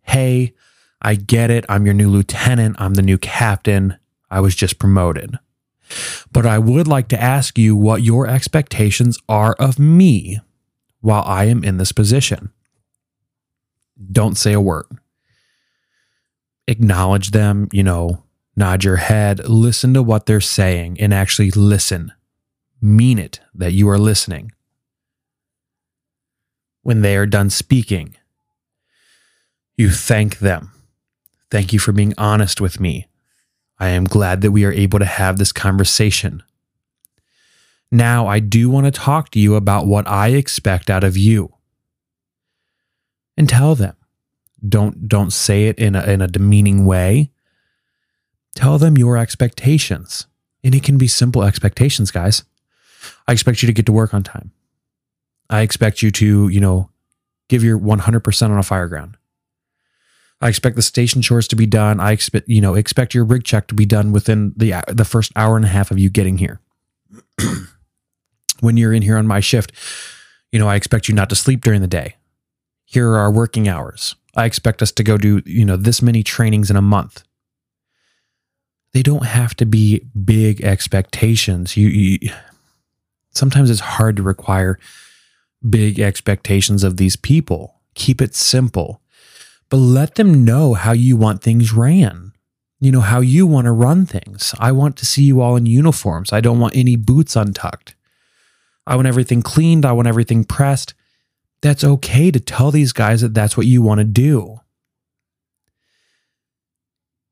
[0.02, 0.54] Hey,
[1.02, 1.66] I get it.
[1.70, 2.78] I'm your new lieutenant.
[2.80, 3.98] I'm the new captain.
[4.30, 5.38] I was just promoted.
[6.32, 10.40] But I would like to ask you what your expectations are of me
[11.02, 12.52] while I am in this position.
[14.12, 14.86] Don't say a word.
[16.68, 18.24] Acknowledge them, you know,
[18.56, 22.12] nod your head, listen to what they're saying, and actually listen.
[22.82, 24.52] Mean it that you are listening.
[26.88, 28.16] When they are done speaking,
[29.76, 30.72] you thank them.
[31.52, 33.08] Thank you for being honest with me.
[33.78, 36.44] I am glad that we are able to have this conversation.
[37.92, 41.54] Now, I do want to talk to you about what I expect out of you.
[43.36, 43.98] And tell them.
[44.66, 47.32] Don't don't say it in a, in a demeaning way.
[48.56, 50.26] Tell them your expectations.
[50.64, 52.46] And it can be simple expectations, guys.
[53.28, 54.54] I expect you to get to work on time.
[55.50, 56.90] I expect you to, you know,
[57.50, 59.18] give your 100% on a fire ground.
[60.40, 62.00] I expect the station chores to be done.
[62.00, 65.06] I expect, you know, expect your rig check to be done within the uh, the
[65.06, 66.60] first hour and a half of you getting here.
[68.60, 69.72] when you're in here on my shift,
[70.52, 72.18] you know, I expect you not to sleep during the day.
[72.86, 74.16] Here are our working hours.
[74.36, 77.24] I expect us to go do, you know, this many trainings in a month.
[78.94, 81.76] They don't have to be big expectations.
[81.76, 82.32] You, you
[83.32, 84.80] sometimes it's hard to require
[85.68, 87.82] big expectations of these people.
[87.96, 89.02] Keep it simple
[89.70, 92.34] but let them know how you want things ran.
[92.80, 94.54] You know, how you want to run things.
[94.60, 96.32] I want to see you all in uniforms.
[96.32, 97.96] I don't want any boots untucked.
[98.86, 99.86] I want everything cleaned.
[99.86, 100.94] I want everything pressed.
[101.62, 104.62] That's okay to tell these guys that that's what you want to do.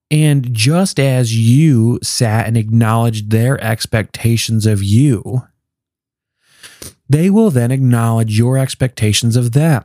[0.09, 5.43] And just as you sat and acknowledged their expectations of you,
[7.09, 9.83] they will then acknowledge your expectations of them.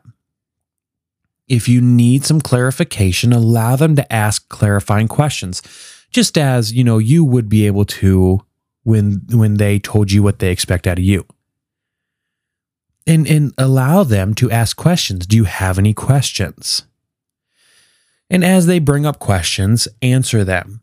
[1.49, 5.63] If you need some clarification, allow them to ask clarifying questions,
[6.11, 8.41] just as, you know, you would be able to
[8.85, 11.27] when when they told you what they expect out of you.
[13.07, 15.27] And and allow them to ask questions.
[15.27, 16.85] Do you have any questions?
[18.31, 20.83] And as they bring up questions, answer them.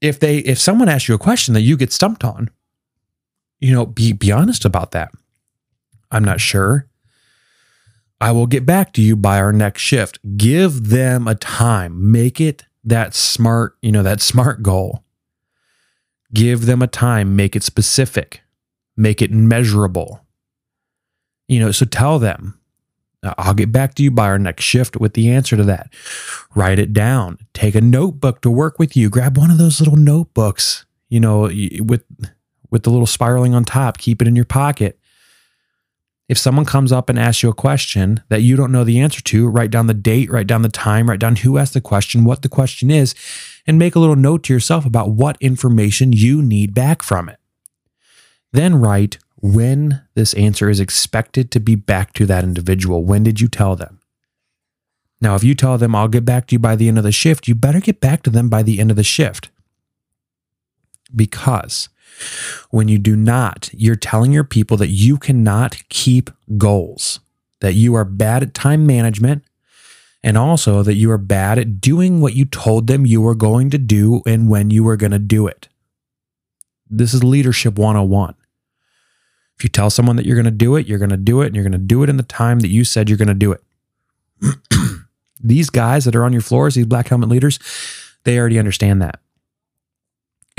[0.00, 2.50] If they if someone asks you a question that you get stumped on,
[3.60, 5.12] you know, be be honest about that.
[6.10, 6.86] I'm not sure.
[8.20, 10.18] I will get back to you by our next shift.
[10.36, 12.10] Give them a time.
[12.10, 15.04] Make it that smart, you know, that smart goal.
[16.34, 17.36] Give them a time.
[17.36, 18.42] Make it specific.
[18.96, 20.24] Make it measurable.
[21.46, 22.60] You know, so tell them,
[23.22, 25.92] I'll get back to you by our next shift with the answer to that.
[26.54, 27.38] Write it down.
[27.54, 29.08] Take a notebook to work with you.
[29.08, 31.50] Grab one of those little notebooks, you know,
[31.80, 32.04] with
[32.70, 33.98] with the little spiraling on top.
[33.98, 34.98] Keep it in your pocket
[36.28, 39.22] if someone comes up and asks you a question that you don't know the answer
[39.22, 42.24] to, write down the date, write down the time, write down who asked the question,
[42.24, 43.14] what the question is,
[43.66, 47.38] and make a little note to yourself about what information you need back from it.
[48.52, 53.04] Then write when this answer is expected to be back to that individual.
[53.04, 54.00] When did you tell them?
[55.20, 57.12] Now, if you tell them, I'll get back to you by the end of the
[57.12, 59.50] shift, you better get back to them by the end of the shift.
[61.14, 61.88] Because
[62.70, 67.20] when you do not, you're telling your people that you cannot keep goals,
[67.60, 69.44] that you are bad at time management,
[70.22, 73.70] and also that you are bad at doing what you told them you were going
[73.70, 75.68] to do and when you were going to do it.
[76.90, 78.34] This is leadership 101.
[79.56, 81.46] If you tell someone that you're going to do it, you're going to do it,
[81.46, 83.34] and you're going to do it in the time that you said you're going to
[83.34, 83.62] do it.
[85.40, 87.58] these guys that are on your floors, these black helmet leaders,
[88.24, 89.20] they already understand that.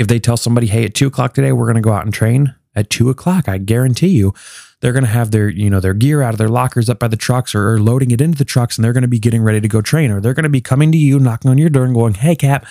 [0.00, 2.12] If they tell somebody, hey, at two o'clock today, we're going to go out and
[2.12, 4.32] train at two o'clock, I guarantee you,
[4.80, 7.08] they're going to have their, you know, their gear out of their lockers up by
[7.08, 9.42] the trucks or, or loading it into the trucks and they're going to be getting
[9.42, 11.68] ready to go train or they're going to be coming to you, knocking on your
[11.68, 12.64] door and going, hey, Cap,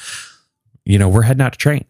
[0.85, 1.85] you know, we're heading out to train.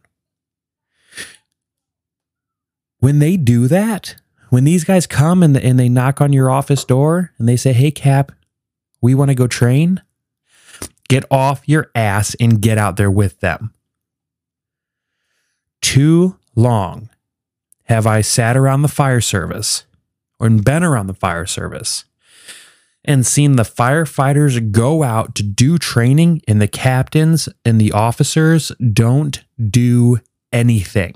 [2.99, 4.15] when they do that,
[4.49, 7.73] when these guys come and, and they knock on your office door and they say,
[7.73, 8.31] Hey, Cap,
[9.01, 10.01] we want to go train,
[11.07, 13.73] get off your ass and get out there with them.
[15.81, 17.09] Too long
[17.85, 19.85] have I sat around the fire service
[20.39, 22.05] or been around the fire service
[23.03, 28.71] and seen the firefighters go out to do training and the captains and the officers
[28.93, 30.19] don't do
[30.51, 31.15] anything.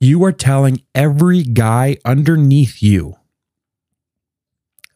[0.00, 3.16] You are telling every guy underneath you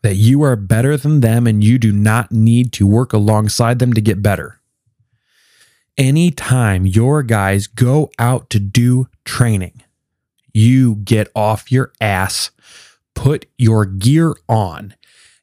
[0.03, 3.93] that you are better than them and you do not need to work alongside them
[3.95, 4.58] to get better.
[5.99, 9.83] Anytime your guys go out to do training,
[10.55, 12.53] you get off your ass,
[13.17, 14.95] put your gear on,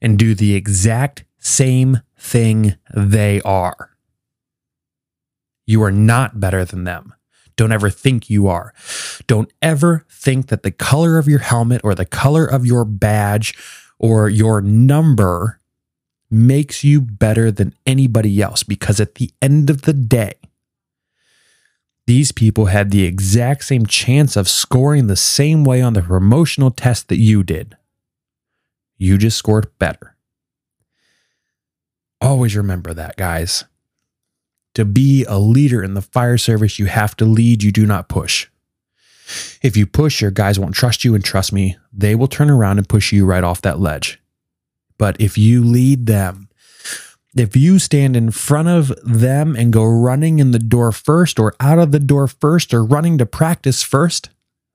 [0.02, 3.92] and do the exact same thing they are.
[5.68, 7.14] You are not better than them.
[7.58, 8.74] Don't ever think you are.
[9.28, 13.58] Don't ever think that the color of your helmet or the color of your badge
[14.00, 15.60] or your number
[16.36, 20.34] makes you better than anybody else because at the end of the day,
[22.08, 26.70] these people had the exact same chance of scoring the same way on the promotional
[26.70, 27.76] test that you did.
[28.98, 30.16] You just scored better.
[32.22, 33.66] Always remember that, guys.
[34.76, 38.10] To be a leader in the fire service, you have to lead, you do not
[38.10, 38.48] push.
[39.62, 42.78] If you push, your guys won't trust you, and trust me, they will turn around
[42.78, 44.22] and push you right off that ledge.
[44.98, 46.50] But if you lead them,
[47.36, 51.54] if you stand in front of them and go running in the door first, or
[51.60, 54.30] out of the door first, or running to practice first,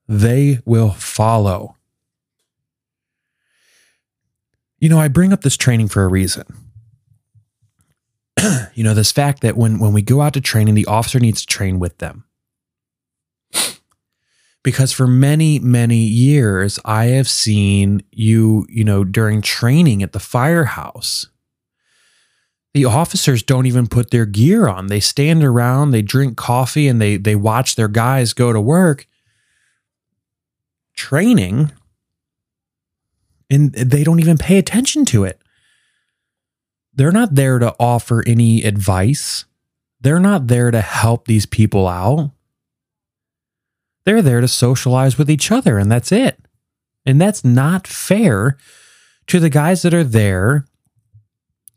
[0.07, 1.77] they will follow.
[4.79, 6.45] You know, I bring up this training for a reason.
[8.75, 11.41] you know, this fact that when, when we go out to training, the officer needs
[11.43, 12.25] to train with them
[14.63, 20.21] because for many many years i have seen you you know during training at the
[20.21, 21.27] firehouse
[22.73, 24.87] the officers don't even put their gear on.
[24.87, 29.07] They stand around they drink coffee and they they watch their guys go to work.
[30.95, 31.73] Training
[33.49, 35.41] and they don't even pay attention to it.
[36.95, 39.47] They're not there to offer any advice.
[40.01, 42.31] They're not there to help these people out
[44.05, 46.39] they're there to socialize with each other, and that's it.
[47.07, 48.57] And that's not fair
[49.27, 50.67] to the guys that are there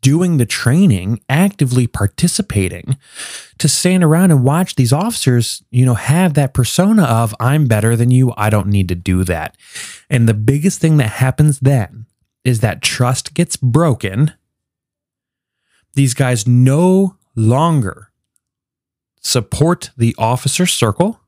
[0.00, 2.98] doing the training, actively participating,
[3.56, 7.96] to stand around and watch these officers, you know, have that persona of, I'm better
[7.96, 8.34] than you.
[8.36, 9.56] I don't need to do that.
[10.10, 12.04] And the biggest thing that happens then
[12.44, 14.34] is that trust gets broken.
[15.94, 18.10] These guys no longer
[19.22, 21.18] support the officer circle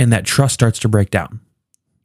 [0.00, 1.40] and that trust starts to break down.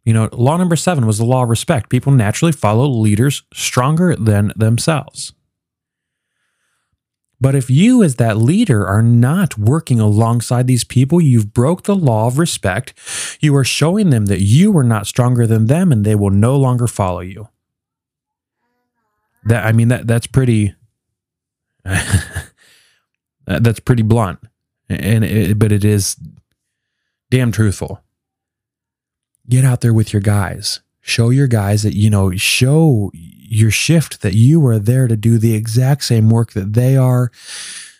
[0.04, 1.89] You know, law number seven was the law of respect.
[1.89, 5.32] People naturally follow leaders stronger than themselves.
[7.39, 11.96] But if you, as that leader, are not working alongside these people, you've broke the
[11.96, 12.93] law of respect.
[13.39, 16.58] You are showing them that you are not stronger than them, and they will no
[16.58, 17.48] longer follow you.
[19.46, 20.76] That I mean that that's pretty.
[23.46, 24.39] that's pretty blunt,
[24.89, 26.18] and it, but it is
[27.36, 28.01] damn truthful.
[29.49, 30.79] Get out there with your guys.
[31.01, 35.38] Show your guys that, you know, show your shift that you are there to do
[35.38, 37.33] the exact same work that they are,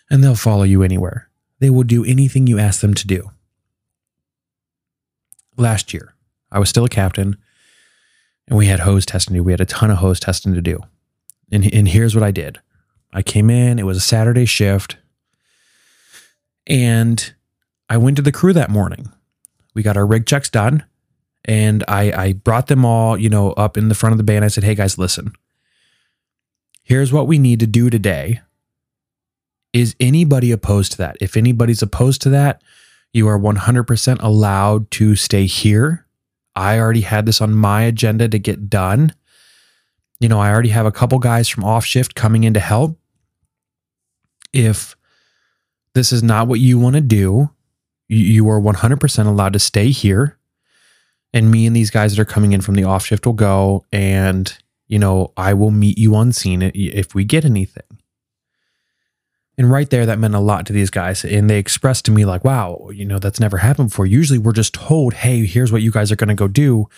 [0.08, 1.28] and they'll follow you anywhere.
[1.58, 3.30] They will do anything you ask them to do.
[5.58, 6.14] Last year,
[6.50, 7.36] I was still a captain
[8.48, 9.44] and we had hose testing to do.
[9.44, 10.80] We had a ton of hose testing to do.
[11.52, 12.58] And, and here's what I did
[13.12, 14.96] I came in, it was a Saturday shift,
[16.66, 17.34] and
[17.90, 19.12] I went to the crew that morning
[19.76, 20.82] we got our rig checks done
[21.44, 24.44] and I, I brought them all, you know, up in the front of the band.
[24.44, 25.32] I said, hey guys, listen,
[26.82, 28.40] here's what we need to do today.
[29.74, 31.18] Is anybody opposed to that?
[31.20, 32.62] If anybody's opposed to that,
[33.12, 36.06] you are 100% allowed to stay here.
[36.56, 39.14] I already had this on my agenda to get done.
[40.20, 42.98] You know, I already have a couple guys from off shift coming in to help.
[44.54, 44.96] If
[45.92, 47.50] this is not what you want to do,
[48.08, 50.38] you are 100% allowed to stay here.
[51.32, 53.84] And me and these guys that are coming in from the off shift will go
[53.92, 57.82] and, you know, I will meet you on scene if we get anything.
[59.58, 61.24] And right there, that meant a lot to these guys.
[61.24, 64.06] And they expressed to me, like, wow, you know, that's never happened before.
[64.06, 66.88] Usually we're just told, hey, here's what you guys are going to go do.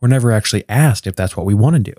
[0.00, 1.94] We're never actually asked if that's what we want to do.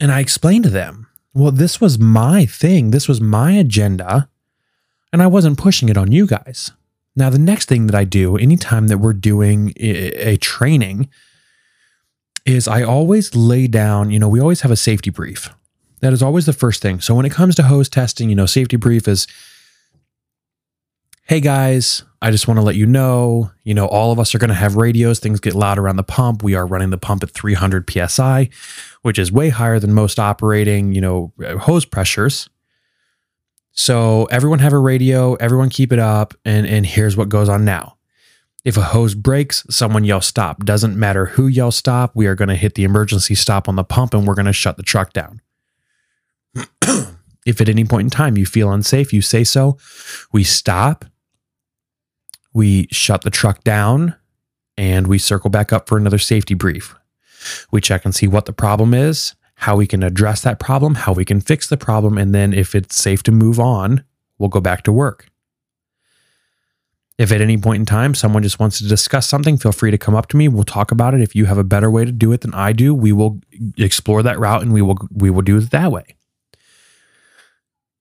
[0.00, 2.90] And I explained to them, well, this was my thing.
[2.90, 4.28] This was my agenda
[5.14, 6.72] and I wasn't pushing it on you guys.
[7.14, 11.08] Now, the next thing that I do anytime that we're doing a training
[12.44, 15.54] is I always lay down, you know, we always have a safety brief.
[16.00, 17.00] That is always the first thing.
[17.00, 19.28] So when it comes to hose testing, you know, safety brief is
[21.26, 24.38] hey guys, I just want to let you know, you know, all of us are
[24.38, 25.20] going to have radios.
[25.20, 26.42] Things get loud around the pump.
[26.42, 28.50] We are running the pump at 300 psi,
[29.02, 32.50] which is way higher than most operating, you know, uh, hose pressures.
[33.74, 37.64] So everyone have a radio, everyone keep it up, and and here's what goes on
[37.64, 37.96] now.
[38.64, 40.64] If a hose breaks, someone yell stop.
[40.64, 43.84] Doesn't matter who yells stop, we are going to hit the emergency stop on the
[43.84, 45.42] pump and we're going to shut the truck down.
[47.44, 49.76] if at any point in time you feel unsafe, you say so.
[50.32, 51.04] We stop,
[52.54, 54.14] we shut the truck down,
[54.78, 56.94] and we circle back up for another safety brief.
[57.70, 59.34] We check and see what the problem is,
[59.64, 62.74] how we can address that problem, how we can fix the problem, and then if
[62.74, 64.04] it's safe to move on,
[64.38, 65.30] we'll go back to work.
[67.16, 69.96] If at any point in time someone just wants to discuss something, feel free to
[69.96, 70.48] come up to me.
[70.48, 71.22] We'll talk about it.
[71.22, 73.40] If you have a better way to do it than I do, we will
[73.78, 76.14] explore that route and we will we will do it that way.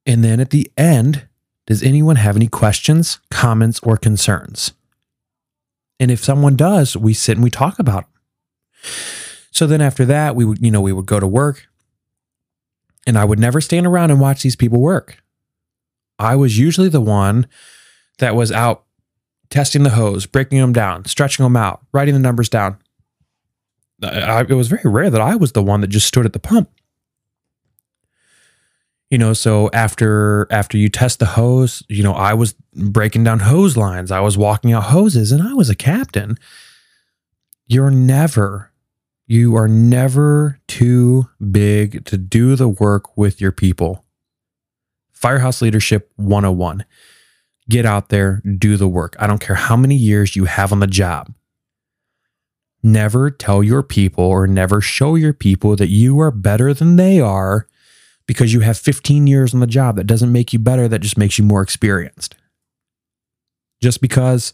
[0.05, 1.29] And then at the end,
[1.65, 4.73] does anyone have any questions, comments, or concerns?
[5.97, 8.91] And if someone does, we sit and we talk about them.
[9.53, 11.67] So then after that, we would, you know, we would go to work
[13.05, 15.23] and I would never stand around and watch these people work.
[16.17, 17.47] I was usually the one
[18.17, 18.83] that was out
[19.49, 22.77] testing the hose, breaking them down, stretching them out, writing the numbers down.
[24.01, 26.39] I, it was very rare that I was the one that just stood at the
[26.39, 26.69] pump.
[29.11, 33.39] You know, so after after you test the hose, you know, I was breaking down
[33.39, 36.39] hose lines, I was walking out hoses, and I was a captain.
[37.67, 38.72] You're never
[39.33, 44.05] you are never too big to do the work with your people.
[45.11, 46.85] Firehouse Leadership 101.
[47.67, 49.15] Get out there, do the work.
[49.17, 51.33] I don't care how many years you have on the job.
[52.83, 57.19] Never tell your people or never show your people that you are better than they
[57.19, 57.67] are
[58.27, 59.95] because you have 15 years on the job.
[59.95, 62.35] That doesn't make you better, that just makes you more experienced.
[63.83, 64.53] Just because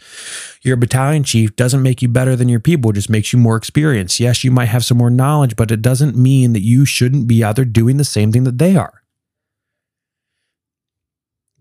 [0.64, 3.38] you're a battalion chief doesn't make you better than your people, it just makes you
[3.38, 4.20] more experienced.
[4.20, 7.44] Yes, you might have some more knowledge, but it doesn't mean that you shouldn't be
[7.44, 9.04] out there doing the same thing that they are.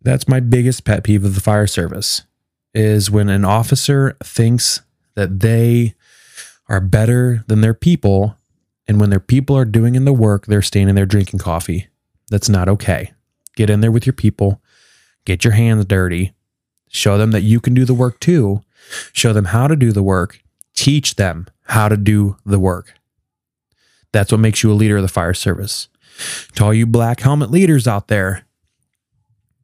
[0.01, 2.23] That's my biggest pet peeve of the fire service
[2.73, 4.81] is when an officer thinks
[5.15, 5.95] that they
[6.69, 8.37] are better than their people
[8.87, 11.89] and when their people are doing in the work, they're staying in there drinking coffee.
[12.31, 13.13] That's not okay.
[13.57, 14.63] Get in there with your people,
[15.27, 16.33] get your hands dirty,
[16.89, 18.63] Show them that you can do the work too.
[19.13, 20.41] Show them how to do the work.
[20.75, 22.95] Teach them how to do the work.
[24.13, 25.89] That's what makes you a leader of the fire service.
[26.55, 28.45] To all you black helmet leaders out there,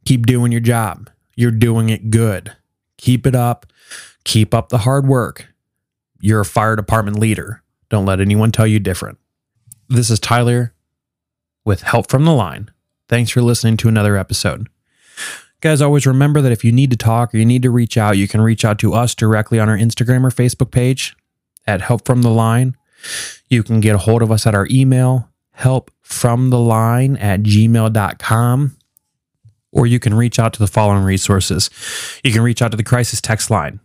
[0.04, 1.10] keep doing your job.
[1.34, 2.54] You're doing it good.
[2.98, 3.66] Keep it up.
[4.24, 5.48] Keep up the hard work.
[6.20, 7.62] You're a fire department leader.
[7.88, 9.18] Don't let anyone tell you different.
[9.88, 10.72] This is Tyler
[11.64, 12.70] with help from the line.
[13.08, 14.68] Thanks for listening to another episode.
[15.64, 18.18] Guys, always remember that if you need to talk or you need to reach out,
[18.18, 21.16] you can reach out to us directly on our Instagram or Facebook page
[21.66, 22.76] at Help From the Line.
[23.48, 28.76] You can get a hold of us at our email, helpfromtheline at gmail.com.
[29.72, 31.70] Or you can reach out to the following resources.
[32.22, 33.80] You can reach out to the crisis text line.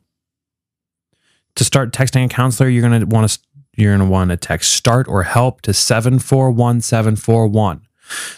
[1.55, 3.39] To start texting a counselor, you're going to want to
[3.77, 7.87] you're going to want to text start or help to 741741.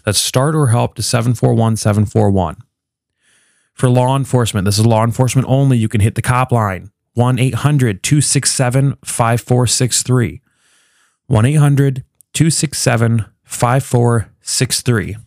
[0.05, 2.57] That's start or help to 741741.
[3.73, 5.77] For law enforcement, this is law enforcement only.
[5.77, 10.41] You can hit the cop line 1 800 267 5463.
[11.27, 12.03] 1 800
[12.33, 15.17] 267 5463.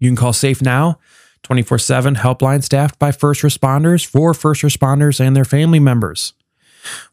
[0.00, 0.98] You can call Safe Now
[1.42, 6.34] 24 7 helpline staffed by first responders for first responders and their family members.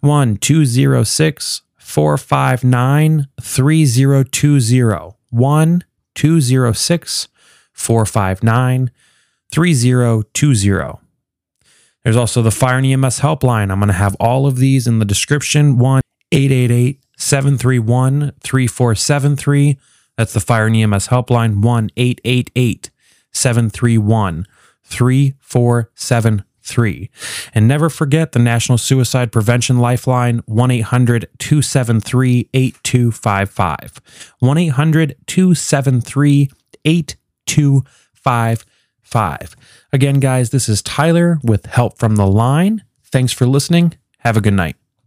[0.01, 5.16] 1 206 459 3020.
[5.30, 5.84] 1
[6.16, 7.28] 206
[7.74, 8.91] 459
[9.56, 10.99] 3020.
[12.03, 13.72] There's also the Fire and EMS helpline.
[13.72, 15.78] I'm going to have all of these in the description.
[15.78, 16.01] 1
[16.34, 19.78] 888 731 3473.
[20.18, 21.62] That's the Fire and EMS helpline.
[21.62, 22.91] 1 888
[23.32, 24.45] 731
[24.84, 27.10] 3473.
[27.53, 34.01] And never forget the National Suicide Prevention Lifeline 1 800 273 8255.
[34.39, 36.51] 1 800 273
[36.84, 38.66] 8255
[39.06, 39.56] five.
[39.93, 42.84] Again, guys, this is Tyler with help from the line.
[43.06, 43.93] Thanks for listening.
[44.20, 44.76] Have a good night.